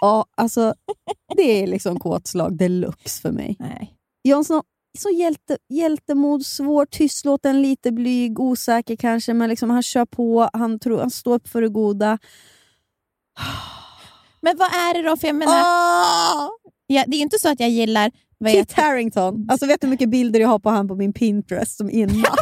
[0.00, 0.74] ja, alltså,
[1.36, 3.56] det är liksom kåtslag deluxe för mig.
[3.58, 3.92] Nej.
[4.24, 4.62] Jon Snow,
[4.98, 10.78] så hjälte, hjältemod, svår, tystlåten, lite blyg, osäker kanske, men liksom han kör på, han,
[10.78, 12.18] tror, han står upp för det goda.
[14.40, 15.16] Men vad är det då?
[15.16, 16.48] För jag menar, Ah!
[16.86, 18.10] Ja, det är inte så att jag gillar...
[18.38, 19.46] Vad Kit heter, Harington.
[19.50, 22.14] Alltså vet du hur mycket bilder jag har på han på min Pinterest som innan?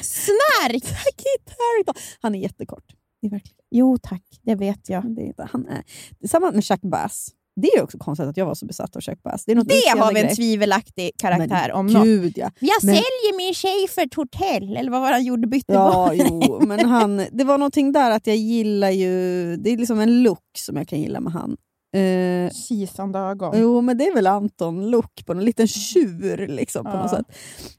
[0.00, 0.82] snark!
[1.16, 1.94] Kit Harington.
[2.20, 2.84] Han är jättekort.
[3.20, 5.14] Det är verkligen, Jo tack, det vet jag.
[5.16, 5.82] det är inte, han är.
[6.28, 7.28] Samma med Chuck Bass.
[7.60, 9.44] Det är också konstigt att jag var så besatt av Chuck Bass.
[9.44, 10.36] Det, är något Det har vi en grej.
[10.36, 12.04] tvivelaktig karaktär om Men något.
[12.04, 12.50] gud ja.
[12.60, 15.46] Jag men- säljer min tjej för ett hotell, eller vad var han gjorde?
[15.46, 19.10] Bytte Ja, jo, men han, det var någonting där att jag gillar ju...
[19.56, 21.56] Det är liksom en look som jag kan gilla med han.
[21.94, 23.54] Eh, Kisande ögon.
[23.60, 27.02] jo, men det är väl Anton-look på en liten tjur liksom, på Ja.
[27.02, 27.26] något sätt.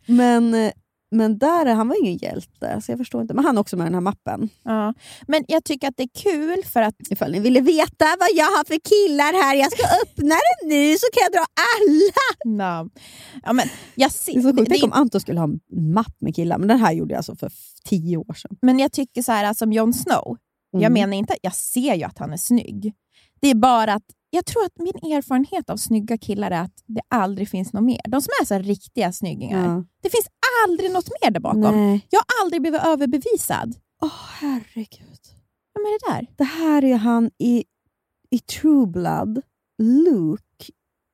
[0.07, 0.71] Men,
[1.11, 3.33] men där är han var ingen hjälte, så jag förstår inte.
[3.33, 4.49] Men han är också med i den här mappen.
[4.63, 4.93] Ja.
[5.27, 8.45] Men jag tycker att det är kul för att Ifall ni ville veta vad jag
[8.45, 11.45] har för killar här, jag ska öppna den nu så kan jag dra
[11.75, 12.57] alla!
[12.57, 12.89] namn.
[13.43, 14.69] Ja, men jag ser, Det är så sjukt.
[14.71, 15.59] Tänk om Anton skulle ha en
[15.93, 17.51] mapp med killar, men den här gjorde jag alltså för
[17.83, 18.57] tio år sedan.
[18.61, 20.37] Men jag tycker så här, som Jon Snow,
[20.71, 20.93] jag Mm.
[20.93, 22.93] menar inte, jag ser ju att han är snygg.
[23.39, 27.01] Det är bara att jag tror att min erfarenhet av snygga killar är att det
[27.07, 28.01] aldrig finns något mer.
[28.07, 29.75] De som är så riktiga snyggingar.
[29.75, 29.83] Ja.
[30.01, 30.27] Det finns
[30.67, 31.61] aldrig något mer där bakom.
[31.61, 32.07] Nej.
[32.09, 33.75] Jag har aldrig blivit överbevisad.
[34.01, 35.19] Åh herregud.
[35.73, 36.27] Vem är det där?
[36.37, 37.63] Det här är han i,
[38.29, 39.41] i True Blood.
[39.83, 40.71] Luke.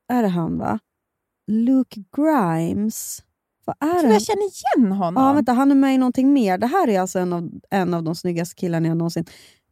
[0.08, 0.80] Är det han va?
[1.48, 3.24] Luke Grimes.
[3.66, 5.24] Vad är Jag tror jag känner igen honom.
[5.24, 6.58] Ja, vänta, han är med i någonting mer.
[6.58, 9.26] Det här är alltså en av, en av de snyggaste killarna jag någonsin...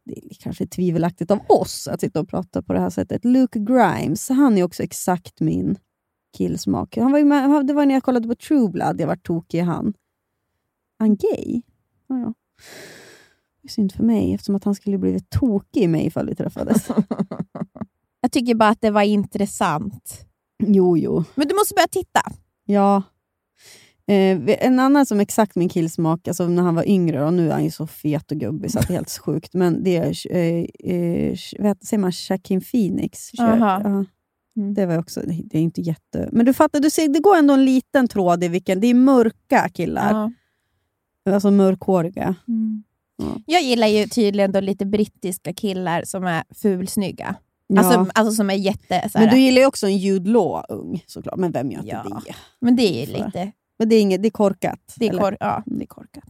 [0.04, 3.24] Det är kanske tvivelaktigt av oss att sitta och prata på det här sättet.
[3.24, 5.76] Luke Grimes, han är också exakt min
[6.36, 6.96] killsmak.
[6.96, 9.58] Han var ju med, det var när jag kollade på True Blood jag var tokig
[9.58, 9.94] i han.
[10.98, 11.62] Han gay?
[12.06, 12.34] Ja, ja.
[13.62, 16.34] Det är synd för mig eftersom att han skulle blivit tokig i mig ifall vi
[16.34, 16.88] träffades.
[18.20, 20.26] Jag tycker bara att det var intressant.
[20.58, 21.24] jo, jo.
[21.34, 22.20] Men du måste börja titta.
[22.64, 23.02] Ja.
[24.06, 27.52] Eh, en annan som exakt min killsmak, alltså när han var yngre, och nu är
[27.52, 30.64] han ju så fet och gubbig så det är helt sjukt, men det är, eh,
[30.94, 33.30] eh, heter- säger man, Shaquin Phoenix.
[33.40, 33.80] Aha.
[34.56, 34.74] Mm.
[34.74, 36.28] Det var också, det är inte jätte...
[36.32, 38.94] Men du fattar, du ser, det går ändå en liten tråd i vilken, det är
[38.94, 40.30] mörka killar,
[41.24, 41.32] Ja.
[41.32, 42.34] alltså mörkhåriga.
[42.48, 42.82] Mm.
[43.16, 43.24] Ja.
[43.46, 47.34] Jag gillar ju tydligen då lite brittiska killar som är fulsnygga.
[47.66, 47.78] Ja.
[47.80, 49.08] Alltså, alltså som är jätte...
[49.12, 51.78] Så här, men du gillar ju också en Jude Law ung såklart, men vem gör
[51.80, 52.22] inte Ja.
[52.26, 52.34] det?
[52.60, 53.52] men det är ju lite...
[53.82, 54.94] Men det är, inget, det är korkat.
[54.96, 56.24] Det är, kor, ja, det är korkat.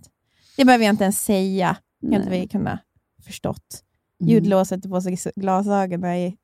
[0.57, 1.77] Det behöver jag inte ens säga.
[2.01, 2.79] Det kan inte vi kunna
[3.27, 3.83] förstått.
[4.21, 4.33] Mm.
[4.33, 6.37] Ljudlås sätter på sig glasögonen i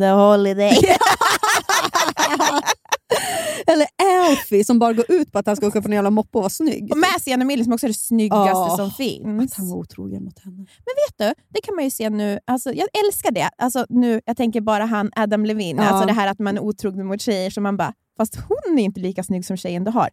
[0.00, 0.78] The Holiday.
[3.66, 3.86] Eller
[4.30, 6.42] Alfie som bara går ut på att han ska åka på en jävla moppe och
[6.42, 6.92] vara snygg.
[6.92, 8.76] Och med Sienna Miller som också är det snyggaste Ja.
[8.76, 9.54] som Att finns.
[9.54, 10.56] han var otrogen mot henne.
[10.58, 12.38] Vet du, det kan man ju se nu.
[12.44, 13.50] Alltså, jag älskar det.
[13.58, 15.76] Alltså, nu, jag tänker bara han Adam Levine.
[15.76, 15.84] Ja.
[15.88, 18.82] Alltså det här att man är otrogen mot tjejer som man bara, fast hon är
[18.82, 20.10] inte lika snygg som tjejen du har.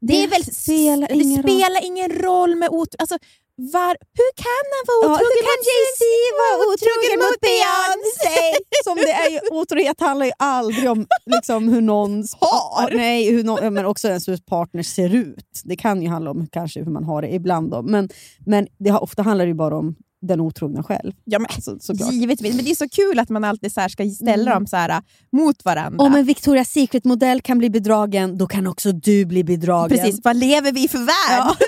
[0.00, 1.50] Det, Det är väl, spelar det ingen roll.
[1.50, 2.96] spelar ingen roll med otro...
[2.98, 3.18] Alltså,
[3.56, 6.04] var, hur kan han vara Ja, otrogen hur kan Jay-Z
[6.42, 8.38] vara otrogen mot Beyoncé?
[8.84, 12.90] Som det är ju, otrohet handlar ju aldrig om liksom, hur någons Har.
[12.96, 15.60] Nej, hur någon, ja, men också ens hur partner ser ut.
[15.64, 17.70] Det kan ju handla om kanske hur man har det ibland.
[17.70, 17.82] Då.
[17.82, 18.08] Men,
[18.46, 21.12] men det ofta handlar det ju bara om den otrogna själv.
[21.24, 22.12] Ja, men, Så, såklart.
[22.12, 24.54] Givetvis, men det är så kul att man alltid så ska ställa Mm.
[24.54, 24.98] dem så här, äh,
[25.32, 26.04] mot varandra.
[26.04, 29.98] Om en Victoria's Secret-modell kan bli bedragen, då kan också du bli bedragen.
[29.98, 31.56] Precis, vad lever vi för värld?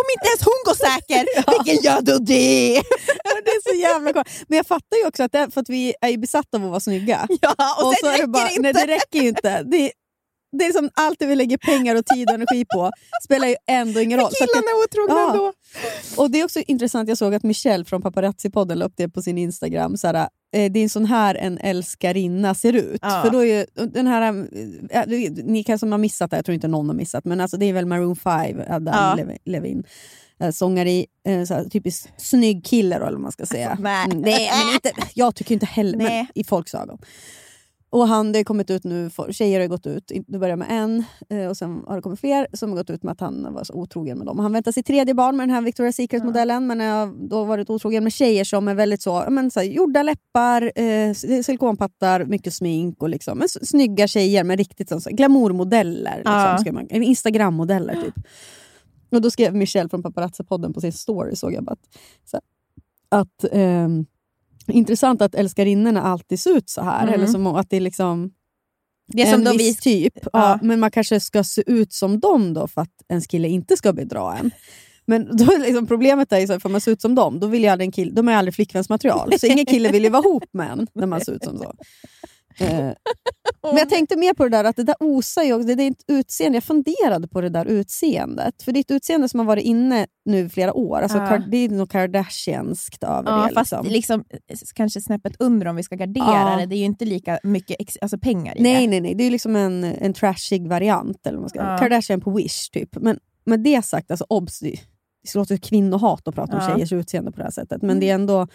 [0.00, 1.26] Om inte ens hon går säker,
[1.64, 2.72] vilken gör då det?
[3.44, 4.28] det är så jävla kort.
[4.48, 6.80] Men jag fattar ju också att det för att vi är besatta av att vara
[6.80, 7.26] snygga.
[7.40, 8.62] Ja, och, Och så är räcker det bara, det inte.
[8.62, 9.62] nej det räcker inte.
[9.62, 9.92] Det,
[10.58, 12.90] det är som allt det vi lägger pengar och tid och energi på
[13.24, 14.30] spelar ju ändå ingen roll.
[14.32, 15.30] Så att Killarna är otrogna Ja.
[15.32, 15.52] ändå.
[16.22, 19.22] och Det är också intressant, jag såg att Michelle från Paparazzi-podden la upp det på
[19.22, 19.96] sin Instagram.
[19.96, 20.14] Såhär,
[20.54, 22.98] eh, det är en sån här en älskarinna ser ut.
[23.02, 23.20] Ja.
[23.24, 24.46] För då är den här,
[24.90, 25.02] eh,
[25.44, 27.72] ni kanske har missat det, jag tror inte någon har missat, men alltså det är
[27.72, 29.24] väl Maroon 5, Adam Ja.
[29.24, 29.84] Levi- Levin.
[30.40, 31.06] eh, Sångare i,
[31.48, 33.78] såhär, typiskt snygg kille då, eller vad man ska säga.
[33.80, 34.04] Nej.
[34.06, 36.98] Mm, nej men inte, jag tycker inte heller, i folks ögon.
[37.94, 41.04] Och han, det har kommit ut nu, tjejer har gått ut, det börjar med en
[41.28, 43.64] eh, och sen har det kommit fler som har gått ut med att han var
[43.64, 44.38] så otrogen med dem.
[44.38, 48.04] Han väntar sitt tredje barn med den här Victoria's Secret-modellen men har då varit otrogen
[48.04, 53.02] med tjejer som är väldigt så, men, så här, gjorda läppar, eh, silikonpattar, mycket smink
[53.02, 56.16] och liksom, men, snygga tjejer med riktigt så, så, glamourmodeller.
[56.16, 58.14] Liksom, eller Instagram-modeller typ.
[59.10, 62.42] Och då skrev Michelle från Paparazzi-podden på sin story, såg jag bara att, så här,
[63.20, 64.06] att ehm,
[64.72, 67.02] intressant att älskarinnorna alltid ser ut så här.
[67.02, 67.14] Mm.
[67.14, 68.30] Eller som att det är liksom
[69.06, 70.02] Det är en viss vi...
[70.02, 70.18] typ.
[70.24, 70.28] Ja.
[70.32, 70.58] Ja.
[70.62, 73.92] men man kanske ska se ut som dem då för att ens kille inte ska
[73.92, 74.50] bedra en.
[75.06, 77.72] Men då liksom problemet är ju för man ser ut som dem, då vill jag
[77.72, 79.38] aldrig en kille, de är aldrig flickvänsmaterial.
[79.38, 81.74] Så ingen kille vill ju vara ihop med en när man ser ut som så.
[82.60, 82.68] Eh,
[83.62, 85.90] men jag tänkte mer på det där att det där osar ju också, det, är
[85.90, 86.56] ett utseende.
[86.56, 88.62] Jag funderade på det där utseendet.
[88.62, 91.00] För ett utseende som har varit inne nu flera år.
[91.00, 91.38] Alltså, Ja.
[91.50, 93.54] Det är något Kardashianskt över Ja, det.
[93.54, 93.92] fast Liksom.
[93.92, 96.56] liksom, eh, kanske snäppet under om vi ska gardera Ja.
[96.60, 96.66] det.
[96.66, 98.90] Det är ju inte lika mycket ex, alltså pengar i Nej, det.
[98.90, 99.14] nej, nej.
[99.14, 101.26] Det är liksom en, en trashig variant.
[101.26, 101.58] Eller vad man ska.
[101.58, 101.78] Ja.
[101.78, 102.96] Kardashian på Wish, typ.
[102.96, 104.76] Men med det sagt, alltså, obs, det
[105.34, 106.64] låter kvinnohat att prata om Ja.
[106.66, 106.76] Mm.
[106.76, 107.82] tjejers utseende på det här sättet.
[107.82, 108.46] Men det är ändå...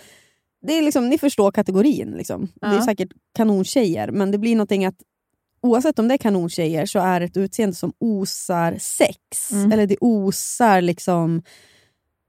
[0.62, 2.12] Det är liksom, ni förstår kategorin.
[2.12, 2.48] Liksom.
[2.62, 2.86] Det är Ja.
[2.86, 4.96] säkert kanontjejer, men det blir någonting att
[5.62, 9.52] oavsett om det är kanontjejer så är det ett utseende som osar sex.
[9.52, 9.72] Mm.
[9.72, 11.42] Eller det osar liksom,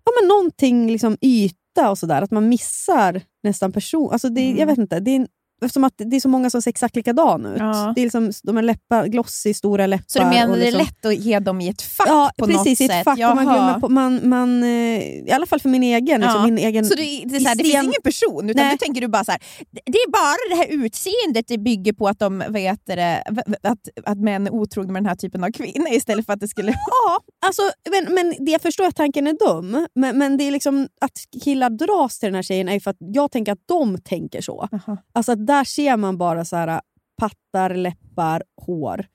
[0.04, 2.22] ja, men någonting liksom yta och sådär.
[2.22, 4.12] Att man missar nästan person.
[4.12, 4.58] Alltså det, Mm.
[4.58, 5.00] Jag vet inte.
[5.00, 5.26] Det är,
[5.60, 7.58] eftersom att det är så många som ser exakt likadana ut.
[7.60, 7.92] Ja.
[7.94, 10.04] Det är liksom, de är läppar, glossy, stora läppar.
[10.06, 12.30] Så du menar och det är liksom, lätt att ge dem i ett fack Ja,
[12.38, 12.80] på precis.
[12.80, 13.18] något I ett fack.
[13.18, 14.68] Man glömmer på, man, man, eh,
[15.02, 16.20] I alla fall för min egen.
[16.20, 16.44] Liksom, Ja.
[16.44, 18.72] min egen Så det, det, är så här, det finns ingen person, utan Nej.
[18.72, 19.40] du tänker du bara så här,
[19.70, 23.22] det är bara det här utseendet det bygger på att, de, vet det,
[23.62, 26.48] att, att män är otrogna med den här typen av kvinnor istället för att det
[26.48, 26.70] skulle...
[27.06, 30.50] Ja, alltså, men, men det jag förstår att tanken är dum, men, men det är
[30.50, 33.98] liksom att killar dras till den här tjejen är för att jag tänker att de
[33.98, 34.68] tänker så.
[35.14, 36.80] Alltså att där ser man bara så här
[37.20, 39.06] pattar, läppar, hår.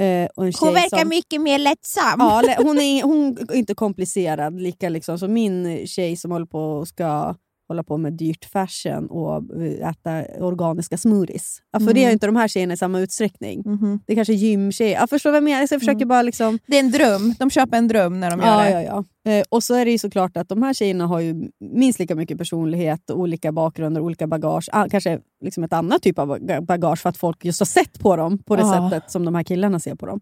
[0.00, 2.18] Eh, en tjej som, mycket mer lättsam.
[2.18, 6.60] ja, hon, är, hon är inte komplicerad lika liksom som min tjej som håller på
[6.60, 7.34] och ska
[7.72, 11.58] hålla på med dyrt fashion och eh, äta organiska smoothies.
[11.72, 13.62] Ja, för det är ju inte de här tjejerna i samma utsträckning.
[13.64, 14.00] Mhm.
[14.06, 14.94] Det är kanske gymtjejer.
[15.00, 15.66] Jag förstår vad jag menar.
[15.66, 16.58] Så jag försöker bara liksom...
[16.66, 18.70] Det är en dröm, de köper en dröm när de gör Ja, det.
[18.82, 19.04] ja, ja.
[19.32, 22.14] Eh, och så är det ju såklart att de här tjejerna har ju minst lika
[22.14, 24.68] mycket personlighet, olika bakgrunder, olika bagage.
[24.72, 27.98] Ah, kanske liksom ett annat typ av baga- bagage för att folk just har sett
[28.00, 28.90] på dem på det Ja.
[28.90, 30.20] sättet som de här killarna ser på dem.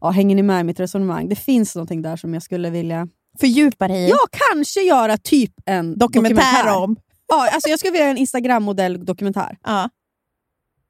[0.00, 1.28] Ja, hänger ni med i mitt resonemang?
[1.28, 3.08] Det finns någonting där som jag skulle vilja...
[3.40, 4.08] Fördjupa dig i.
[4.08, 6.96] Ja, kanske göra typ en Dokumentär om.
[7.28, 9.58] Ja, alltså jag skulle vilja göra en Instagram-modell-dokumentär.
[9.64, 9.90] Ja.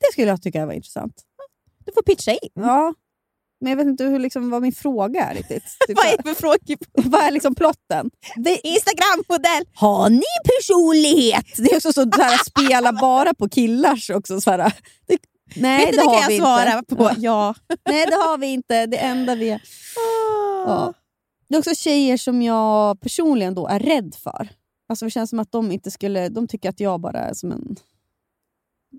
[0.00, 1.22] Det skulle jag tycka var intressant.
[1.86, 2.38] Du får pitcha in.
[2.54, 2.94] Ja.
[3.60, 5.64] Men jag vet inte hur, liksom, vad min fråga är riktigt.
[5.88, 7.08] Typ Vad är det för frågor?
[7.10, 8.10] vad är liksom plotten?
[8.62, 9.64] Instagram-modell!
[9.74, 10.22] har ni
[10.58, 11.46] personlighet?
[11.56, 14.40] Det är också så, här, spela bara på killars också.
[14.40, 14.72] Så här.
[15.06, 15.18] Det,
[15.56, 16.96] nej, Vet det, det har kan vi jag svara inte.
[16.96, 17.10] på.
[17.16, 17.54] Ja.
[17.88, 18.86] Nej, det har vi inte.
[18.86, 19.62] Det enda vi är.
[20.66, 20.94] Ja.
[21.48, 24.48] Det är också tjejer som jag personligen då är rädd för.
[24.88, 26.28] Alltså det känns som att de inte skulle...
[26.28, 27.76] De tycker att jag bara är som en...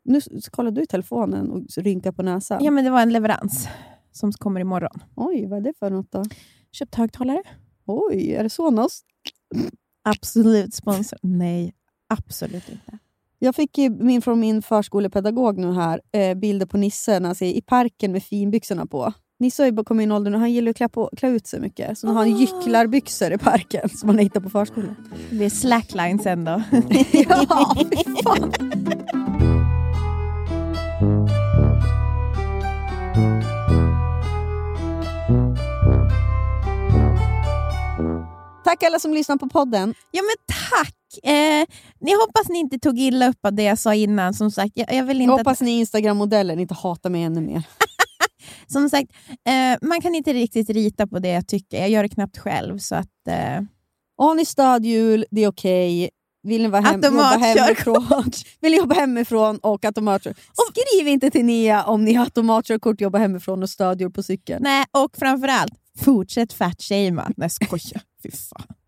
[0.04, 0.22] Nu
[0.52, 2.64] kollar du i telefonen och rynkar på näsan.
[2.64, 3.68] ja, men det var en leverans
[4.12, 5.04] som kommer imorgon.
[5.16, 6.24] Oj, vad är det för något då?
[6.72, 7.43] Köpt högtalare.
[7.86, 9.02] Oj, är det Sonos?
[10.04, 11.20] Absolut sponsor.
[11.22, 11.74] Nej,
[12.08, 13.00] absolut inte.
[13.39, 17.45] Jag fick min, från min förskolepedagog nu här eh, bilder på Nisse när han ser
[17.45, 19.14] i parken med finbyxorna på.
[19.40, 21.48] Nisse har ju kommit i en ålder och han gillar att klä, på, klä ut
[21.48, 21.98] sig mycket.
[21.98, 24.96] Så nu har han gycklarbyxor i parken som han har hittat på förskolan.
[25.30, 26.52] Det blir slacklines ändå.
[27.12, 28.54] ja, fy fan.
[38.64, 39.94] Tack alla som lyssnar på podden.
[40.12, 40.96] Ja men tack!
[41.24, 41.66] Eh,
[42.00, 44.34] ni hoppas ni inte tog illa upp av det jag sa innan.
[44.34, 47.42] Som sagt, jag, jag vill Jag inte att, hoppas ni Instagram-modeller inte hatar mig ännu
[47.42, 47.64] mer.
[48.68, 49.12] som sagt
[49.48, 51.80] eh, man kan inte riktigt rita på det jag tycker.
[51.80, 52.78] Jag gör det knappt själv.
[52.78, 53.62] Så att, eh,
[54.18, 56.10] Har ni stödhjul, det är okej.
[56.44, 58.32] Vill ni vara hem, jobba hemifrån,
[58.62, 60.44] vill jobba hemifrån och automatkörkort.
[60.72, 64.64] Skriv inte till Nia om ni har automatkörkort, jobba hemifrån och stödhjul på cykeln.
[64.64, 67.32] nej, och framförallt, fortsätt fatshamea.
[67.38, 68.02] Nej, skoja.
[68.24, 68.79] Fy fan.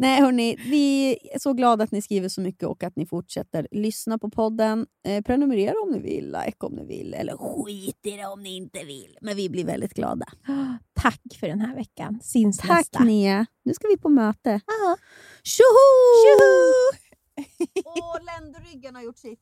[0.00, 3.68] Nej hörni, vi är så glada att ni skriver så mycket och att ni fortsätter
[3.70, 4.86] lyssna på podden.
[5.06, 8.56] Eh, prenumerera om ni vill, like om ni vill, eller skit i det om ni
[8.56, 9.18] inte vill.
[9.20, 10.26] Men vi blir väldigt glada.
[10.92, 12.20] Tack för den här veckan.
[12.22, 13.04] Syns Tack nästa.
[13.04, 13.46] Nia.
[13.64, 14.60] Nu ska vi på möte.
[15.42, 15.86] Tjoho!
[16.24, 16.72] Tjoho!
[17.84, 19.40] Åh, ländryggen har gjort sitt.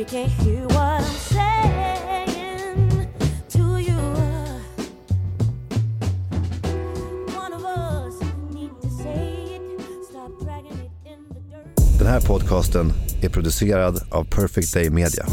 [0.00, 2.28] You can't hear what I'm saying
[3.50, 3.98] to you.
[7.36, 8.14] One of us
[8.50, 9.62] need to say it.
[10.08, 11.98] Stop dragging it in the dirt.
[11.98, 12.92] Den här podcasten
[13.22, 15.26] är producerad av Perfect Day Media.